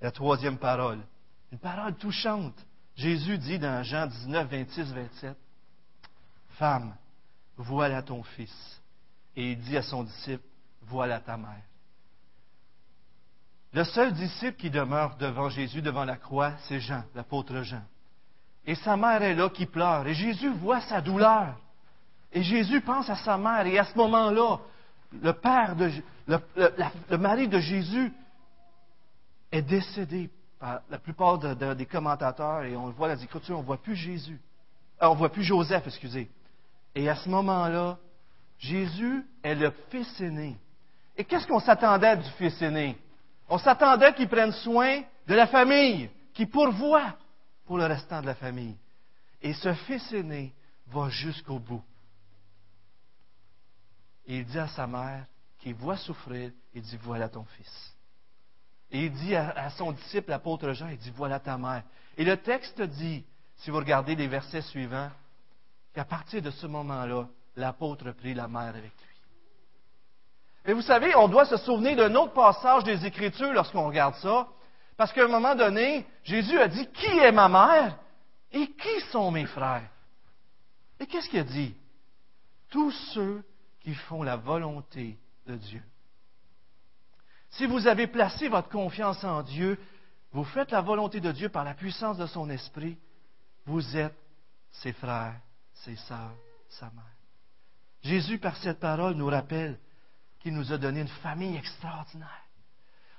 La 0.00 0.10
troisième 0.10 0.58
parole, 0.58 1.00
une 1.52 1.58
parole 1.58 1.94
touchante. 1.94 2.56
Jésus 2.96 3.38
dit 3.38 3.58
dans 3.58 3.82
Jean 3.84 4.06
19, 4.06 4.50
26, 4.50 4.92
27, 4.92 5.36
Femme, 6.58 6.94
voilà 7.56 8.02
ton 8.02 8.22
fils. 8.22 8.82
Et 9.36 9.52
il 9.52 9.60
dit 9.60 9.76
à 9.76 9.82
son 9.82 10.02
disciple, 10.02 10.44
voilà 10.82 11.20
ta 11.20 11.36
mère. 11.36 11.62
Le 13.74 13.84
seul 13.84 14.12
disciple 14.12 14.58
qui 14.58 14.70
demeure 14.70 15.16
devant 15.16 15.48
Jésus, 15.48 15.80
devant 15.80 16.04
la 16.04 16.16
croix, 16.16 16.52
c'est 16.68 16.80
Jean, 16.80 17.04
l'apôtre 17.14 17.62
Jean. 17.62 17.82
Et 18.66 18.74
sa 18.74 18.96
mère 18.96 19.22
est 19.22 19.34
là 19.34 19.48
qui 19.48 19.66
pleure. 19.66 20.06
Et 20.06 20.14
Jésus 20.14 20.50
voit 20.50 20.80
sa 20.82 21.00
douleur. 21.00 21.58
Et 22.32 22.42
Jésus 22.42 22.80
pense 22.82 23.08
à 23.08 23.16
sa 23.16 23.36
mère. 23.38 23.66
Et 23.66 23.78
à 23.78 23.84
ce 23.84 23.96
moment-là, 23.96 24.58
le 25.20 25.32
père 25.32 25.74
de, 25.76 25.90
le 26.26 27.18
mari 27.18 27.48
de 27.48 27.58
Jésus 27.58 28.12
est 29.50 29.62
décédé 29.62 30.30
par 30.58 30.80
la 30.88 30.98
plupart 30.98 31.38
des 31.38 31.86
commentateurs, 31.86 32.62
et 32.62 32.76
on 32.76 32.86
le 32.86 32.92
voit 32.92 33.08
dans 33.08 33.20
les 33.20 33.52
on 33.52 33.58
ne 33.58 33.64
voit 33.64 33.82
plus 33.82 33.96
Jésus. 33.96 34.40
Euh, 35.02 35.06
on 35.08 35.14
ne 35.14 35.18
voit 35.18 35.32
plus 35.32 35.42
Joseph, 35.42 35.86
excusez. 35.86 36.30
Et 36.94 37.08
à 37.08 37.16
ce 37.16 37.28
moment-là, 37.28 37.98
Jésus 38.58 39.26
est 39.42 39.54
le 39.54 39.72
fils 39.90 40.20
aîné. 40.20 40.56
Et 41.16 41.24
qu'est-ce 41.24 41.46
qu'on 41.46 41.58
s'attendait 41.58 42.16
du 42.16 42.30
fils 42.38 42.60
aîné? 42.62 42.96
On 43.48 43.58
s'attendait 43.58 44.14
qu'il 44.14 44.28
prenne 44.28 44.52
soin 44.52 45.02
de 45.26 45.34
la 45.34 45.46
famille, 45.46 46.10
qu'il 46.32 46.48
pourvoie 46.48 47.16
pour 47.66 47.78
le 47.78 47.86
restant 47.86 48.20
de 48.20 48.26
la 48.26 48.34
famille. 48.34 48.76
Et 49.40 49.52
ce 49.54 49.74
fils 49.74 50.12
aîné 50.12 50.54
va 50.86 51.08
jusqu'au 51.08 51.58
bout. 51.58 51.82
Et 54.26 54.38
il 54.38 54.44
dit 54.44 54.58
à 54.58 54.68
sa 54.68 54.86
mère, 54.86 55.26
qu'il 55.58 55.74
voit 55.74 55.96
souffrir, 55.96 56.50
il 56.74 56.82
dit, 56.82 56.98
voilà 57.02 57.28
ton 57.28 57.44
fils. 57.44 57.96
Et 58.90 59.06
il 59.06 59.12
dit 59.12 59.34
à, 59.34 59.70
son 59.70 59.92
disciple, 59.92 60.30
l'apôtre 60.30 60.72
Jean, 60.72 60.88
il 60.88 60.98
dit, 60.98 61.12
voilà 61.14 61.40
ta 61.40 61.56
mère. 61.56 61.82
Et 62.16 62.24
le 62.24 62.36
texte 62.36 62.80
dit, 62.82 63.24
si 63.56 63.70
vous 63.70 63.78
regardez 63.78 64.14
les 64.14 64.28
versets 64.28 64.62
suivants, 64.62 65.10
qu'à 65.94 66.04
partir 66.04 66.42
de 66.42 66.50
ce 66.50 66.66
moment-là, 66.66 67.28
l'apôtre 67.56 68.10
prit 68.12 68.34
la 68.34 68.48
mère 68.48 68.74
avec 68.74 68.82
lui. 68.82 69.11
Et 70.64 70.72
vous 70.72 70.82
savez, 70.82 71.14
on 71.16 71.28
doit 71.28 71.46
se 71.46 71.56
souvenir 71.56 71.96
d'un 71.96 72.14
autre 72.14 72.32
passage 72.32 72.84
des 72.84 73.04
Écritures 73.04 73.52
lorsqu'on 73.52 73.86
regarde 73.86 74.14
ça. 74.16 74.48
Parce 74.96 75.12
qu'à 75.12 75.24
un 75.24 75.28
moment 75.28 75.54
donné, 75.54 76.06
Jésus 76.22 76.58
a 76.58 76.68
dit, 76.68 76.86
qui 76.92 77.18
est 77.18 77.32
ma 77.32 77.48
mère 77.48 77.98
et 78.52 78.68
qui 78.68 79.00
sont 79.10 79.30
mes 79.30 79.46
frères? 79.46 79.88
Et 81.00 81.06
qu'est-ce 81.06 81.28
qu'il 81.28 81.40
a 81.40 81.44
dit? 81.44 81.74
Tous 82.70 82.92
ceux 83.12 83.42
qui 83.80 83.94
font 83.94 84.22
la 84.22 84.36
volonté 84.36 85.18
de 85.46 85.56
Dieu. 85.56 85.82
Si 87.50 87.66
vous 87.66 87.86
avez 87.86 88.06
placé 88.06 88.48
votre 88.48 88.68
confiance 88.68 89.24
en 89.24 89.42
Dieu, 89.42 89.78
vous 90.30 90.44
faites 90.44 90.70
la 90.70 90.80
volonté 90.80 91.20
de 91.20 91.32
Dieu 91.32 91.48
par 91.48 91.64
la 91.64 91.74
puissance 91.74 92.16
de 92.16 92.26
son 92.26 92.48
esprit, 92.48 92.96
vous 93.66 93.96
êtes 93.96 94.16
ses 94.70 94.92
frères, 94.92 95.40
ses 95.74 95.96
sœurs, 95.96 96.34
sa 96.68 96.86
mère. 96.86 97.04
Jésus, 98.02 98.38
par 98.38 98.56
cette 98.56 98.80
parole, 98.80 99.14
nous 99.14 99.26
rappelle 99.26 99.78
qu'il 100.42 100.54
nous 100.54 100.72
a 100.72 100.78
donné 100.78 101.00
une 101.00 101.08
famille 101.08 101.56
extraordinaire, 101.56 102.42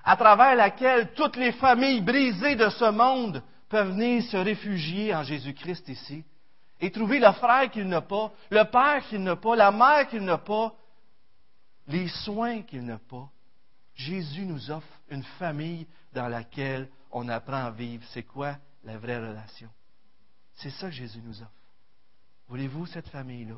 à 0.03 0.17
travers 0.17 0.55
laquelle 0.55 1.13
toutes 1.13 1.37
les 1.37 1.53
familles 1.53 2.01
brisées 2.01 2.55
de 2.55 2.69
ce 2.69 2.91
monde 2.91 3.41
peuvent 3.69 3.91
venir 3.91 4.23
se 4.23 4.37
réfugier 4.37 5.15
en 5.15 5.23
Jésus-Christ 5.23 5.87
ici 5.87 6.25
et 6.81 6.91
trouver 6.91 7.19
le 7.19 7.31
frère 7.31 7.71
qu'il 7.71 7.87
n'a 7.87 8.01
pas, 8.01 8.33
le 8.49 8.63
père 8.65 9.07
qu'il 9.07 9.23
n'a 9.23 9.37
pas, 9.37 9.55
la 9.55 9.71
mère 9.71 10.07
qu'il 10.09 10.23
n'a 10.23 10.37
pas, 10.37 10.75
les 11.87 12.09
soins 12.09 12.61
qu'il 12.63 12.83
n'a 12.83 12.97
pas. 12.97 13.29
Jésus 13.95 14.45
nous 14.45 14.69
offre 14.69 15.01
une 15.09 15.23
famille 15.23 15.87
dans 16.11 16.27
laquelle 16.27 16.89
on 17.11 17.29
apprend 17.29 17.65
à 17.65 17.71
vivre. 17.71 18.03
C'est 18.09 18.23
quoi 18.23 18.57
la 18.83 18.97
vraie 18.97 19.17
relation? 19.17 19.69
C'est 20.55 20.71
ça 20.71 20.87
que 20.87 20.95
Jésus 20.95 21.21
nous 21.23 21.41
offre. 21.41 21.51
Voulez-vous 22.49 22.85
cette 22.87 23.07
famille-là? 23.07 23.55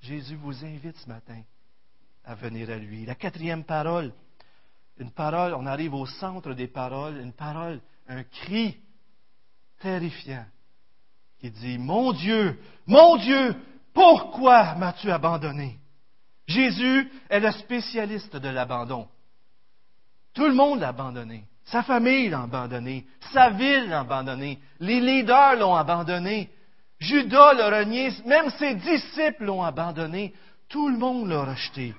Jésus 0.00 0.36
vous 0.36 0.64
invite 0.64 0.96
ce 0.96 1.08
matin 1.08 1.42
à 2.24 2.34
venir 2.34 2.70
à 2.70 2.76
lui. 2.76 3.04
La 3.04 3.14
quatrième 3.14 3.64
parole, 3.64 4.12
une 4.98 5.10
parole, 5.10 5.54
on 5.54 5.66
arrive 5.66 5.94
au 5.94 6.06
centre 6.06 6.54
des 6.54 6.68
paroles, 6.68 7.18
une 7.18 7.32
parole, 7.32 7.80
un 8.08 8.22
cri 8.22 8.76
terrifiant 9.80 10.46
qui 11.38 11.50
dit, 11.50 11.78
Mon 11.78 12.12
Dieu, 12.12 12.58
mon 12.86 13.16
Dieu, 13.16 13.54
pourquoi 13.92 14.74
m'as-tu 14.76 15.10
abandonné? 15.10 15.78
Jésus 16.46 17.10
est 17.28 17.40
le 17.40 17.50
spécialiste 17.52 18.36
de 18.36 18.48
l'abandon. 18.48 19.08
Tout 20.34 20.46
le 20.46 20.54
monde 20.54 20.80
l'a 20.80 20.88
abandonné. 20.88 21.44
Sa 21.64 21.82
famille 21.82 22.28
l'a 22.28 22.42
abandonné. 22.42 23.06
Sa 23.32 23.50
ville 23.50 23.88
l'a 23.88 24.00
abandonné. 24.00 24.58
Les 24.80 25.00
leaders 25.00 25.56
l'ont 25.56 25.74
abandonné. 25.74 26.50
Judas 26.98 27.54
l'a 27.54 27.78
renié. 27.78 28.10
Même 28.26 28.50
ses 28.50 28.74
disciples 28.74 29.44
l'ont 29.44 29.62
abandonné. 29.62 30.34
Tout 30.68 30.88
le 30.88 30.98
monde 30.98 31.28
l'a 31.28 31.44
rejeté. 31.44 31.94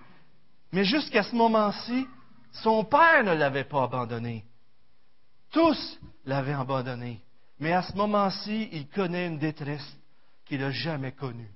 Mais 0.71 0.83
jusqu'à 0.83 1.23
ce 1.23 1.35
moment-ci, 1.35 2.07
son 2.51 2.83
père 2.85 3.23
ne 3.23 3.33
l'avait 3.33 3.63
pas 3.63 3.83
abandonné. 3.83 4.45
Tous 5.51 5.99
l'avaient 6.25 6.53
abandonné. 6.53 7.21
Mais 7.59 7.71
à 7.71 7.83
ce 7.83 7.93
moment-ci, 7.93 8.69
il 8.71 8.87
connaît 8.89 9.27
une 9.27 9.39
détresse 9.39 9.95
qu'il 10.45 10.59
n'a 10.59 10.71
jamais 10.71 11.13
connue. 11.13 11.51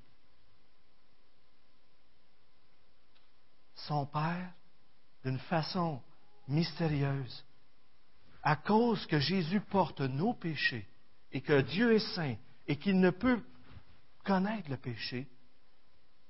Son 3.76 4.06
Père, 4.06 4.54
d'une 5.24 5.40
façon 5.40 6.02
mystérieuse, 6.48 7.44
à 8.44 8.56
cause 8.56 9.06
que 9.06 9.20
Jésus 9.20 9.62
porte 9.62 10.02
nos 10.02 10.34
péchés 10.34 10.88
et 11.32 11.42
que 11.42 11.62
Dieu 11.62 11.96
est 11.96 12.16
saint 12.16 12.36
et 12.68 12.78
qu'il 12.78 13.00
ne 13.00 13.10
peut 13.10 13.42
connaître 14.24 14.70
le 14.70 14.78
péché, 14.78 15.28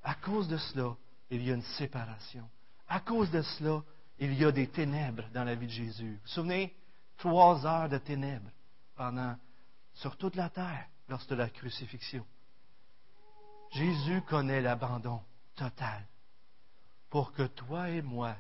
à 0.04 0.16
cause 0.16 0.48
de 0.48 0.58
cela, 0.58 0.96
il 1.30 1.44
y 1.44 1.52
a 1.52 1.56
une 1.56 1.62
séparation. 1.62 2.50
À 2.90 3.00
cause 3.00 3.30
de 3.32 3.42
cela, 3.42 3.84
il 4.18 4.34
y 4.34 4.44
a 4.44 4.52
des 4.52 4.68
ténèbres 4.68 5.24
dans 5.34 5.44
la 5.44 5.56
vie 5.56 5.68
de 5.68 5.72
Jésus. 5.72 6.14
Vous 6.16 6.22
vous 6.22 6.28
souvenez? 6.28 6.76
Trois 7.18 7.66
heures 7.66 7.90
de 7.90 7.98
ténèbres 7.98 8.50
pendant 8.96 9.36
sur 9.94 10.18
toute 10.18 10.36
la 10.36 10.50
terre 10.50 10.88
lors 11.08 11.26
de 11.26 11.36
la 11.36 11.50
crucifixion. 11.50 12.26
Jésus 13.72 14.22
connaît 14.24 14.62
l'abandon 14.62 15.22
total 15.56 16.06
pour 17.10 17.34
que 17.34 17.44
toi 17.44 17.90
et 17.90 18.02
moi, 18.02 18.36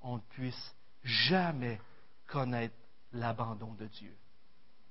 on 0.00 0.16
ne 0.16 0.22
puisse 0.30 0.74
jamais 1.02 1.80
connaître 2.26 2.74
l'abandon 3.12 3.74
de 3.74 3.86
Dieu. 3.86 4.16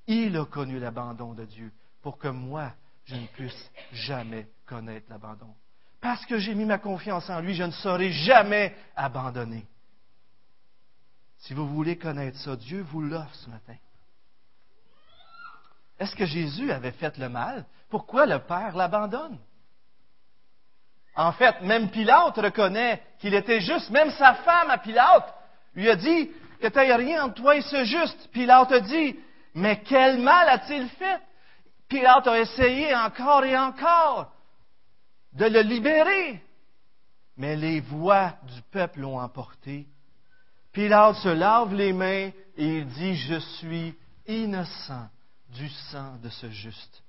Il 0.08 0.36
a 0.38 0.45
connu 0.45 0.80
l'abandon 0.80 1.34
de 1.34 1.45
Dieu 1.45 1.72
pour 2.02 2.17
que 2.17 2.28
moi, 2.28 2.74
je 3.06 3.15
ne 3.15 3.28
puisse 3.28 3.72
jamais 3.91 4.48
connaître 4.65 5.10
l'abandon. 5.10 5.54
Parce 6.02 6.26
que 6.26 6.38
j'ai 6.38 6.56
mis 6.56 6.66
ma 6.66 6.78
confiance 6.78 7.30
en 7.30 7.42
lui, 7.42 7.56
je 7.56 7.64
ne 7.64 7.72
serai 7.72 8.12
jamais 8.12 8.76
abandonné. 8.96 9.66
Si 11.40 11.54
vous 11.54 11.68
voulez 11.68 11.98
connaître 11.98 12.38
ça, 12.38 12.56
Dieu 12.56 12.82
vous 12.82 13.02
l'offre 13.02 13.36
ce 13.36 13.50
matin. 13.50 13.76
Est-ce 16.00 16.16
que 16.16 16.26
Jésus 16.26 16.72
avait 16.72 16.92
fait 16.92 17.18
le 17.18 17.28
mal? 17.28 17.66
Pourquoi 17.90 18.26
le 18.26 18.40
Père 18.40 18.76
l'abandonne? 18.76 19.38
En 21.16 21.34
fait, 21.34 21.62
même 21.62 21.90
Pilate 21.90 22.38
reconnaît 22.38 23.04
qu'il 23.20 23.34
était 23.34 23.60
juste. 23.60 23.90
Même 23.90 24.12
sa 24.12 24.36
femme 24.36 24.70
à 24.70 24.78
Pilate 24.78 25.34
lui 25.76 25.90
a 25.90 25.98
dit 25.98 26.32
que 26.62 26.68
tu 26.68 26.80
rien 26.80 27.26
entre 27.26 27.36
toi 27.36 27.56
et 27.58 27.62
ce 27.62 27.84
juste. 27.84 28.30
Pilate 28.32 28.72
a 28.72 28.80
dit, 28.80 29.20
mais 29.54 29.82
quel 29.82 30.20
mal 30.22 30.48
a-t-il 30.48 30.88
fait? 30.90 31.20
Pilate 31.90 32.28
a 32.28 32.40
essayé 32.40 32.96
encore 32.96 33.44
et 33.44 33.58
encore 33.58 34.32
de 35.34 35.46
le 35.46 35.62
libérer. 35.62 36.44
Mais 37.38 37.56
les 37.56 37.80
voix 37.80 38.36
du 38.44 38.62
peuple 38.72 39.02
l'ont 39.02 39.20
emporté. 39.20 39.88
Pilate 40.72 41.15
se 41.18 41.30
lave 41.30 41.74
les 41.74 41.94
mains 41.94 42.32
et 42.58 42.78
il 42.80 42.88
dit, 42.88 43.15
je 43.15 43.39
suis 43.39 43.96
innocent 44.28 45.10
du 45.50 45.70
sang 45.70 46.18
de 46.18 46.30
ce 46.30 46.50
juste. 46.50 47.04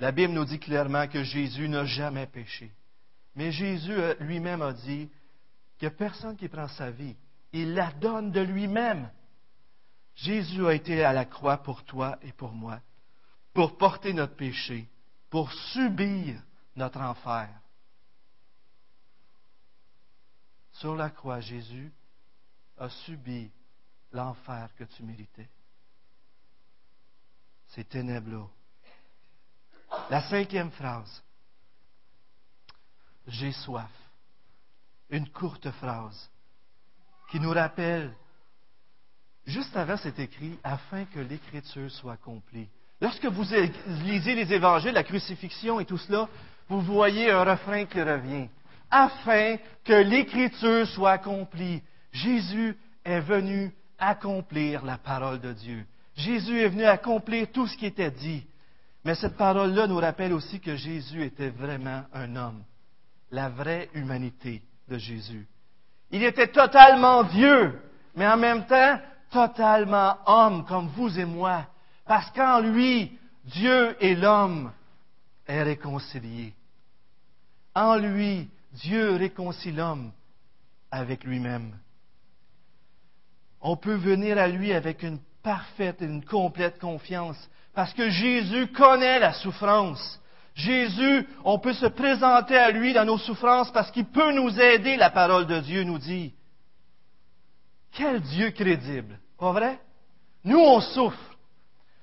La 0.00 0.10
Bible 0.10 0.32
nous 0.32 0.44
dit 0.44 0.58
clairement 0.58 1.06
que 1.06 1.22
Jésus 1.22 1.68
n'a 1.68 1.84
jamais 1.84 2.26
péché. 2.26 2.72
Mais 3.36 3.52
Jésus 3.52 3.92
euh, 3.92 4.14
lui-même 4.20 4.62
a 4.62 4.72
dit 4.72 5.08
a 5.86 5.90
personne 5.90 6.36
qui 6.36 6.48
prend 6.48 6.68
sa 6.68 6.90
vie. 6.90 7.16
Il 7.52 7.74
la 7.74 7.90
donne 7.92 8.30
de 8.30 8.40
lui-même. 8.40 9.10
Jésus 10.14 10.66
a 10.66 10.74
été 10.74 11.02
à 11.04 11.12
la 11.12 11.24
croix 11.24 11.58
pour 11.58 11.84
toi 11.84 12.18
et 12.22 12.32
pour 12.32 12.52
moi, 12.52 12.80
pour 13.52 13.76
porter 13.76 14.12
notre 14.12 14.36
péché, 14.36 14.88
pour 15.30 15.52
subir 15.52 16.40
notre 16.76 17.00
enfer. 17.00 17.48
Sur 20.72 20.96
la 20.96 21.10
croix, 21.10 21.40
Jésus 21.40 21.92
a 22.78 22.88
subi 22.88 23.50
l'enfer 24.12 24.70
que 24.76 24.84
tu 24.84 25.02
méritais 25.02 25.48
ces 27.68 27.84
ténèbres-là. 27.84 28.46
La 30.10 30.22
cinquième 30.22 30.70
phrase, 30.70 31.22
j'ai 33.26 33.52
soif. 33.52 33.90
Une 35.10 35.28
courte 35.28 35.70
phrase 35.72 36.30
qui 37.30 37.38
nous 37.38 37.50
rappelle, 37.50 38.14
juste 39.46 39.76
avant 39.76 39.96
c'est 39.98 40.18
écrit, 40.18 40.58
afin 40.64 41.04
que 41.04 41.20
l'écriture 41.20 41.90
soit 41.90 42.14
accomplie. 42.14 42.68
Lorsque 43.00 43.26
vous 43.26 43.44
lisez 44.04 44.34
les 44.34 44.52
évangiles, 44.52 44.94
la 44.94 45.04
crucifixion 45.04 45.80
et 45.80 45.84
tout 45.84 45.98
cela, 45.98 46.28
vous 46.80 46.94
voyez 46.94 47.30
un 47.30 47.44
refrain 47.44 47.84
qui 47.84 48.00
revient. 48.00 48.48
Afin 48.90 49.56
que 49.84 49.92
l'écriture 49.92 50.86
soit 50.86 51.12
accomplie. 51.12 51.82
Jésus 52.12 52.76
est 53.04 53.20
venu 53.20 53.72
accomplir 53.98 54.84
la 54.84 54.98
parole 54.98 55.40
de 55.40 55.52
Dieu. 55.52 55.84
Jésus 56.14 56.60
est 56.60 56.68
venu 56.68 56.84
accomplir 56.84 57.50
tout 57.52 57.66
ce 57.66 57.76
qui 57.76 57.86
était 57.86 58.10
dit. 58.10 58.44
Mais 59.04 59.14
cette 59.14 59.36
parole-là 59.36 59.86
nous 59.86 59.96
rappelle 59.98 60.32
aussi 60.32 60.60
que 60.60 60.76
Jésus 60.76 61.22
était 61.24 61.48
vraiment 61.48 62.04
un 62.12 62.36
homme, 62.36 62.62
la 63.30 63.48
vraie 63.48 63.88
humanité 63.94 64.62
de 64.88 64.98
Jésus. 64.98 65.46
Il 66.10 66.22
était 66.22 66.48
totalement 66.48 67.24
Dieu, 67.24 67.80
mais 68.14 68.26
en 68.26 68.36
même 68.36 68.66
temps 68.66 68.98
totalement 69.30 70.18
homme 70.26 70.64
comme 70.66 70.88
vous 70.88 71.18
et 71.18 71.24
moi, 71.24 71.66
parce 72.06 72.30
qu'en 72.32 72.60
lui, 72.60 73.18
Dieu 73.44 73.96
et 73.98 74.14
l'homme 74.14 74.70
est 75.46 75.62
réconcilié. 75.62 76.54
En 77.74 77.96
lui, 77.96 78.48
Dieu 78.72 79.16
réconcilie 79.16 79.76
l'homme 79.76 80.12
avec 80.90 81.24
lui-même. 81.24 81.76
On 83.60 83.76
peut 83.76 83.94
venir 83.94 84.38
à 84.38 84.48
lui 84.48 84.72
avec 84.72 85.02
une 85.02 85.20
parfaite 85.42 86.02
et 86.02 86.06
une 86.06 86.24
complète 86.24 86.78
confiance. 86.78 87.38
Parce 87.74 87.94
que 87.94 88.10
Jésus 88.10 88.66
connaît 88.68 89.18
la 89.18 89.32
souffrance. 89.32 90.20
Jésus, 90.54 91.26
on 91.44 91.58
peut 91.58 91.72
se 91.72 91.86
présenter 91.86 92.56
à 92.56 92.70
lui 92.70 92.92
dans 92.92 93.06
nos 93.06 93.18
souffrances 93.18 93.72
parce 93.72 93.90
qu'il 93.90 94.04
peut 94.04 94.32
nous 94.32 94.60
aider, 94.60 94.96
la 94.96 95.10
parole 95.10 95.46
de 95.46 95.60
Dieu 95.60 95.82
nous 95.84 95.98
dit. 95.98 96.34
Quel 97.92 98.20
Dieu 98.20 98.50
crédible, 98.50 99.18
pas 99.38 99.52
vrai? 99.52 99.80
Nous, 100.44 100.58
on 100.58 100.80
souffre. 100.80 101.36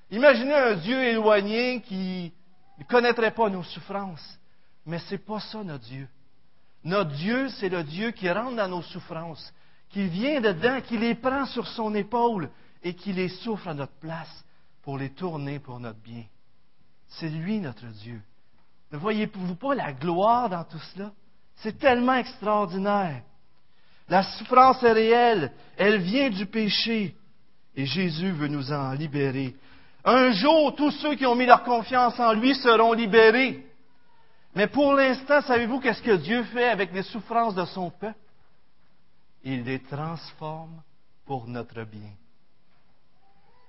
Imaginez 0.10 0.54
un 0.54 0.76
Dieu 0.76 1.04
éloigné 1.04 1.82
qui 1.82 2.34
ne 2.80 2.84
connaîtrait 2.86 3.32
pas 3.32 3.50
nos 3.50 3.64
souffrances. 3.64 4.39
Mais 4.86 5.00
ce 5.00 5.12
n'est 5.12 5.20
pas 5.20 5.40
ça 5.40 5.64
notre 5.64 5.86
Dieu. 5.86 6.08
Notre 6.84 7.12
Dieu, 7.12 7.50
c'est 7.50 7.70
le 7.70 7.84
Dieu 7.84 8.12
qui 8.12 8.30
rentre 8.30 8.56
dans 8.56 8.68
nos 8.68 8.82
souffrances, 8.82 9.54
qui 9.90 10.08
vient 10.08 10.40
dedans, 10.40 10.82
qui 10.82 10.98
les 10.98 11.16
prend 11.16 11.46
sur 11.46 11.68
son 11.68 11.94
épaule 11.94 12.50
et 12.84 12.94
qui 12.94 13.12
les 13.12 13.30
souffre 13.30 13.68
à 13.68 13.74
notre 13.74 13.98
place 14.00 14.46
pour 14.82 14.98
les 14.98 15.10
tourner 15.10 15.60
pour 15.60 15.80
notre 15.80 16.00
bien. 16.00 16.24
C'est 17.08 17.30
lui 17.30 17.60
notre 17.60 17.86
Dieu. 17.88 18.22
Ne 18.92 18.98
voyez-vous 18.98 19.56
pas 19.56 19.76
la 19.76 19.94
gloire 19.94 20.50
dans 20.50 20.64
tout 20.64 20.80
cela? 20.94 21.12
C'est 21.58 21.78
tellement 21.78 22.16
extraordinaire. 22.16 23.22
La 24.08 24.24
souffrance 24.24 24.82
est 24.82 24.92
réelle, 24.92 25.52
elle 25.78 26.02
vient 26.02 26.30
du 26.30 26.46
péché, 26.48 27.16
et 27.76 27.86
Jésus 27.86 28.32
veut 28.32 28.48
nous 28.48 28.72
en 28.72 28.94
libérer. 28.94 29.56
Un 30.04 30.32
jour, 30.32 30.76
tous 30.76 30.92
ceux 30.92 31.16
qui 31.16 31.26
ont 31.26 31.36
mis 31.36 31.46
leur 31.46 31.64
confiance 31.64 32.20
en 32.20 32.34
lui 32.34 32.56
seront 32.56 32.94
libérés. 32.94 33.69
Mais 34.56 34.68
pour 34.68 34.94
l'instant, 34.94 35.42
savez-vous 35.42 35.80
qu'est-ce 35.80 36.02
que 36.02 36.16
Dieu 36.18 36.44
fait 36.46 36.70
avec 36.70 36.92
les 36.94 37.04
souffrances 37.04 37.56
de 37.56 37.66
son 37.66 37.92
peuple? 37.92 38.18
Il 39.44 39.64
les 39.64 39.80
transforme 39.80 40.82
pour 41.26 41.48
notre 41.48 41.84
bien. 41.84 42.12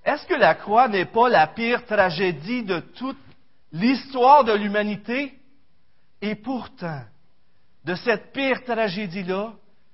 Est-ce 0.04 0.26
que 0.26 0.34
la 0.34 0.54
croix 0.54 0.88
n'est 0.88 1.04
pas 1.06 1.28
la 1.28 1.46
pire 1.46 1.84
tragédie 1.84 2.62
de 2.62 2.80
toute 2.80 3.18
l'histoire 3.72 4.44
de 4.44 4.52
l'humanité? 4.52 5.38
Et 6.22 6.34
pourtant, 6.34 7.02
de 7.84 7.94
cette 7.94 8.32
pire 8.32 8.64
tragédie-là, 8.64 9.52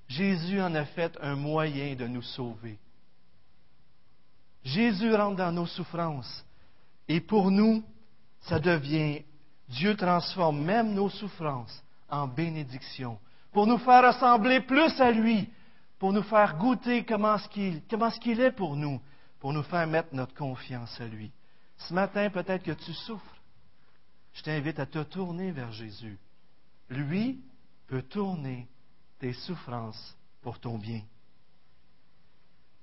Jésus 0.09 0.61
en 0.61 0.75
a 0.75 0.85
fait 0.85 1.17
un 1.21 1.35
moyen 1.35 1.95
de 1.95 2.07
nous 2.07 2.23
sauver. 2.23 2.79
Jésus 4.65 5.15
rentre 5.15 5.37
dans 5.37 5.53
nos 5.53 5.67
souffrances. 5.67 6.45
Et 7.09 7.21
pour 7.21 7.51
nous, 7.51 7.85
ça 8.43 8.59
devient, 8.59 9.23
Dieu 9.69 9.97
transforme 9.97 10.63
même 10.63 10.95
nos 10.95 11.11
souffrances 11.11 11.83
en 12.09 12.29
bénédiction, 12.29 13.19
pour 13.53 13.67
nous 13.67 13.79
faire 13.79 14.07
ressembler 14.07 14.61
plus 14.61 15.01
à 15.01 15.11
lui, 15.11 15.49
pour 15.99 16.13
nous 16.13 16.23
faire 16.23 16.57
goûter 16.57 17.05
comment 17.05 17.39
ce 17.39 17.49
qu'il, 17.49 17.83
comment 17.89 18.11
ce 18.11 18.21
qu'il 18.21 18.41
est 18.41 18.53
pour 18.53 18.77
nous, 18.77 19.01
pour 19.41 19.53
nous 19.53 19.63
faire 19.63 19.87
mettre 19.87 20.15
notre 20.15 20.35
confiance 20.35 21.01
à 21.01 21.07
lui. 21.07 21.33
Ce 21.79 21.93
matin, 21.93 22.31
peut-être 22.31 22.63
que 22.63 22.73
tu 22.73 22.93
souffres. 22.93 23.37
Je 24.35 24.43
t'invite 24.43 24.79
à 24.79 24.87
te 24.87 25.03
tourner 25.03 25.51
vers 25.51 25.73
Jésus. 25.73 26.19
Lui 26.91 27.41
peut 27.87 28.03
tourner 28.03 28.69
tes 29.19 29.33
souffrances 29.33 30.17
pour 30.43 30.59
ton 30.61 30.79
bien. 30.79 31.03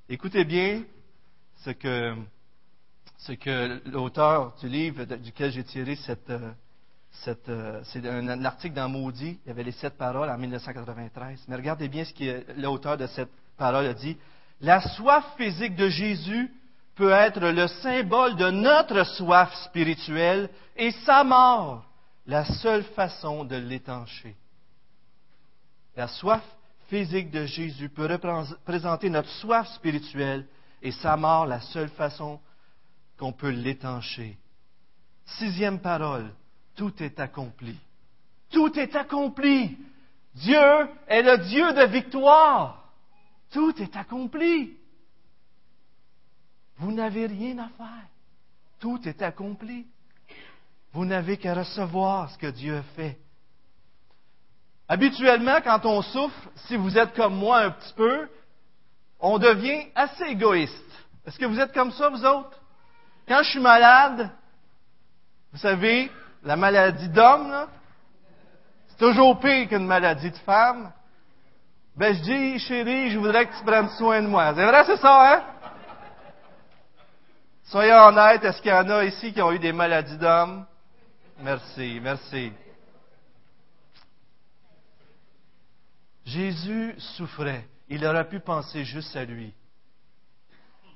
Écoutez 0.09 0.43
bien 0.43 0.83
ce 1.57 1.69
que, 1.69 2.15
ce 3.17 3.33
que 3.33 3.81
l'auteur 3.89 4.55
du 4.57 4.67
livre 4.67 5.05
duquel 5.05 5.51
j'ai 5.51 5.63
tiré 5.63 5.95
cette, 5.95 6.27
cette, 6.27 6.29
euh, 6.31 6.51
c'est 7.21 8.05
un, 8.05 8.45
article 8.45 8.75
dans 8.75 8.89
Maudit, 8.89 9.39
il 9.45 9.47
y 9.47 9.51
avait 9.51 9.63
les 9.63 9.71
sept 9.71 9.97
paroles 9.97 10.29
en 10.29 10.37
1993. 10.37 11.45
Mais 11.47 11.55
regardez 11.55 11.87
bien 11.87 12.03
ce 12.03 12.13
que 12.13 12.59
l'auteur 12.59 12.97
de 12.97 13.07
cette 13.07 13.29
parole 13.55 13.85
a 13.85 13.93
dit. 13.93 14.17
La 14.61 14.81
soif 14.81 15.23
physique 15.37 15.75
de 15.75 15.89
Jésus 15.89 16.51
peut 16.95 17.11
être 17.11 17.39
le 17.39 17.67
symbole 17.67 18.35
de 18.35 18.49
notre 18.49 19.03
soif 19.03 19.53
spirituelle 19.65 20.49
et 20.75 20.91
sa 21.05 21.23
mort, 21.23 21.85
la 22.25 22.45
seule 22.45 22.83
façon 22.83 23.45
de 23.45 23.55
l'étancher. 23.55 24.35
La 25.95 26.07
soif 26.07 26.43
physique 26.87 27.29
de 27.31 27.45
Jésus 27.45 27.89
peut 27.89 28.07
représenter 28.07 29.09
notre 29.09 29.29
soif 29.29 29.67
spirituelle 29.75 30.45
et 30.81 30.91
sa 30.91 31.15
mort, 31.15 31.45
la 31.45 31.61
seule 31.61 31.89
façon 31.89 32.39
qu'on 33.17 33.31
peut 33.31 33.49
l'étancher. 33.49 34.37
Sixième 35.25 35.79
parole, 35.79 36.31
tout 36.75 36.93
est 37.01 37.19
accompli. 37.19 37.77
Tout 38.51 38.77
est 38.77 38.95
accompli. 38.95 39.77
Dieu 40.35 40.87
est 41.07 41.21
le 41.21 41.37
Dieu 41.49 41.73
de 41.73 41.85
victoire. 41.85 42.83
Tout 43.51 43.79
est 43.81 43.95
accompli. 43.95 44.77
Vous 46.77 46.91
n'avez 46.91 47.27
rien 47.27 47.59
à 47.59 47.69
faire. 47.69 48.07
Tout 48.79 48.99
est 49.07 49.21
accompli. 49.21 49.85
Vous 50.91 51.05
n'avez 51.05 51.37
qu'à 51.37 51.53
recevoir 51.53 52.29
ce 52.31 52.37
que 52.37 52.47
Dieu 52.47 52.81
fait. 52.95 53.17
Habituellement, 54.87 55.61
quand 55.63 55.85
on 55.85 56.01
souffre, 56.01 56.49
si 56.67 56.75
vous 56.75 56.97
êtes 56.97 57.15
comme 57.15 57.35
moi 57.35 57.59
un 57.59 57.71
petit 57.71 57.93
peu, 57.93 58.29
on 59.19 59.39
devient 59.39 59.87
assez 59.95 60.25
égoïste. 60.25 60.75
Est-ce 61.25 61.39
que 61.39 61.45
vous 61.45 61.59
êtes 61.59 61.73
comme 61.73 61.91
ça, 61.91 62.09
vous 62.09 62.25
autres? 62.25 62.59
Quand 63.27 63.41
je 63.43 63.51
suis 63.51 63.59
malade, 63.59 64.29
vous 65.53 65.59
savez, 65.59 66.11
la 66.43 66.55
maladie 66.55 67.09
d'homme, 67.09 67.67
c'est 68.87 68.97
toujours 68.97 69.39
pire 69.39 69.67
qu'une 69.69 69.85
maladie 69.85 70.31
de 70.31 70.37
femme. 70.37 70.91
Ben, 71.95 72.13
je 72.15 72.21
dis, 72.21 72.59
chérie, 72.59 73.11
je 73.11 73.19
voudrais 73.19 73.45
que 73.45 73.57
tu 73.57 73.63
prennes 73.63 73.89
soin 73.89 74.21
de 74.21 74.27
moi. 74.27 74.53
C'est 74.55 74.65
vrai, 74.65 74.83
c'est 74.85 74.97
ça, 74.97 75.33
hein? 75.33 75.43
Soyez 77.65 77.93
honnêtes, 77.93 78.43
est-ce 78.43 78.61
qu'il 78.61 78.71
y 78.71 78.73
en 78.73 78.89
a 78.89 79.05
ici 79.05 79.31
qui 79.31 79.41
ont 79.41 79.51
eu 79.51 79.59
des 79.59 79.71
maladies 79.71 80.17
d'homme? 80.17 80.65
Merci, 81.39 81.99
merci. 82.01 82.51
Jésus 86.25 86.95
souffrait. 86.97 87.67
Il 87.89 88.05
aurait 88.05 88.27
pu 88.27 88.39
penser 88.39 88.83
juste 88.83 89.15
à 89.15 89.23
lui. 89.23 89.53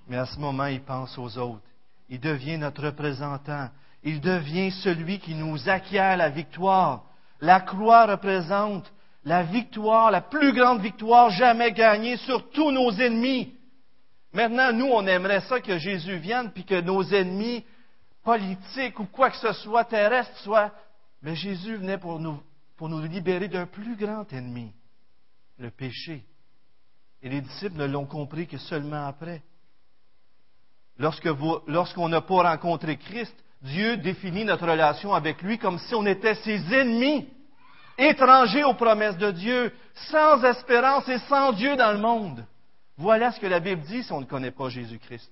Mais 0.07 0.17
à 0.17 0.25
ce 0.25 0.39
moment, 0.39 0.65
il 0.65 0.81
pense 0.81 1.17
aux 1.17 1.37
autres. 1.37 1.63
Il 2.09 2.19
devient 2.19 2.57
notre 2.57 2.85
représentant. 2.85 3.69
Il 4.07 4.21
devient 4.21 4.71
celui 4.71 5.19
qui 5.19 5.35
nous 5.35 5.67
acquiert 5.67 6.15
la 6.15 6.29
victoire. 6.29 7.03
La 7.41 7.59
croix 7.59 8.05
représente 8.05 8.89
la 9.25 9.43
victoire, 9.43 10.11
la 10.11 10.21
plus 10.21 10.53
grande 10.53 10.79
victoire 10.79 11.29
jamais 11.29 11.73
gagnée 11.73 12.15
sur 12.15 12.49
tous 12.51 12.71
nos 12.71 12.89
ennemis. 12.91 13.53
Maintenant, 14.31 14.71
nous, 14.71 14.85
on 14.85 15.05
aimerait 15.05 15.41
ça 15.41 15.59
que 15.59 15.77
Jésus 15.77 16.15
vienne, 16.19 16.51
puis 16.53 16.63
que 16.63 16.79
nos 16.79 17.03
ennemis 17.03 17.65
politiques 18.23 18.97
ou 18.97 19.07
quoi 19.07 19.29
que 19.29 19.35
ce 19.35 19.51
soit 19.51 19.83
terrestre 19.83 20.37
soient. 20.37 20.71
Mais 21.21 21.35
Jésus 21.35 21.75
venait 21.75 21.97
pour 21.97 22.21
nous, 22.21 22.41
pour 22.77 22.87
nous 22.87 23.01
libérer 23.01 23.49
d'un 23.49 23.65
plus 23.65 23.97
grand 23.97 24.31
ennemi, 24.31 24.71
le 25.57 25.69
péché. 25.69 26.23
Et 27.21 27.27
les 27.27 27.41
disciples 27.41 27.75
ne 27.75 27.85
l'ont 27.85 28.05
compris 28.05 28.47
que 28.47 28.57
seulement 28.57 29.05
après. 29.05 29.43
Lorsqu'on 30.97 32.07
n'a 32.07 32.21
pas 32.21 32.51
rencontré 32.51 32.95
Christ, 32.95 33.35
Dieu 33.61 33.97
définit 33.97 34.45
notre 34.45 34.67
relation 34.67 35.13
avec 35.13 35.41
lui 35.41 35.57
comme 35.57 35.79
si 35.79 35.95
on 35.95 36.05
était 36.05 36.35
ses 36.35 36.73
ennemis, 36.73 37.27
étrangers 37.97 38.63
aux 38.63 38.75
promesses 38.75 39.17
de 39.17 39.31
Dieu, 39.31 39.73
sans 40.09 40.43
espérance 40.43 41.07
et 41.09 41.19
sans 41.27 41.53
Dieu 41.53 41.75
dans 41.75 41.91
le 41.91 41.97
monde. 41.97 42.45
Voilà 42.97 43.31
ce 43.31 43.39
que 43.39 43.47
la 43.47 43.59
Bible 43.59 43.81
dit 43.83 44.03
si 44.03 44.11
on 44.11 44.21
ne 44.21 44.25
connaît 44.25 44.51
pas 44.51 44.69
Jésus-Christ. 44.69 45.31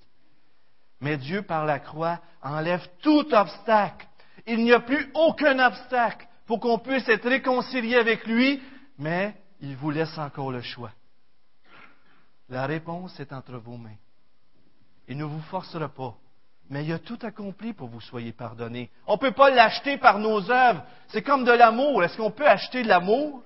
Mais 1.01 1.17
Dieu, 1.17 1.41
par 1.41 1.65
la 1.65 1.79
croix, 1.79 2.19
enlève 2.41 2.88
tout 3.01 3.27
obstacle. 3.33 4.07
Il 4.47 4.63
n'y 4.63 4.73
a 4.73 4.79
plus 4.79 5.11
aucun 5.13 5.59
obstacle 5.59 6.27
pour 6.45 6.59
qu'on 6.59 6.79
puisse 6.79 7.07
être 7.09 7.27
réconcilié 7.27 7.95
avec 7.95 8.25
lui, 8.25 8.61
mais 8.97 9.35
il 9.61 9.75
vous 9.75 9.91
laisse 9.91 10.17
encore 10.17 10.51
le 10.51 10.61
choix. 10.61 10.91
La 12.49 12.65
réponse 12.65 13.19
est 13.19 13.33
entre 13.33 13.57
vos 13.57 13.77
mains. 13.77 13.97
Il 15.07 15.17
ne 15.17 15.23
vous 15.23 15.41
forcera 15.41 15.89
pas. 15.89 16.15
Mais 16.69 16.84
il 16.84 16.91
a 16.93 16.99
tout 16.99 17.19
accompli 17.21 17.73
pour 17.73 17.88
que 17.88 17.93
vous 17.93 18.01
soyez 18.01 18.32
pardonnés. 18.32 18.89
On 19.06 19.13
ne 19.13 19.19
peut 19.19 19.34
pas 19.34 19.49
l'acheter 19.51 19.97
par 19.97 20.17
nos 20.17 20.49
œuvres. 20.49 20.84
C'est 21.10 21.21
comme 21.21 21.43
de 21.43 21.51
l'amour. 21.51 22.04
Est-ce 22.04 22.17
qu'on 22.17 22.32
peut 22.32 22.47
acheter 22.47 22.84
de 22.84 22.88
l'amour? 22.88 23.43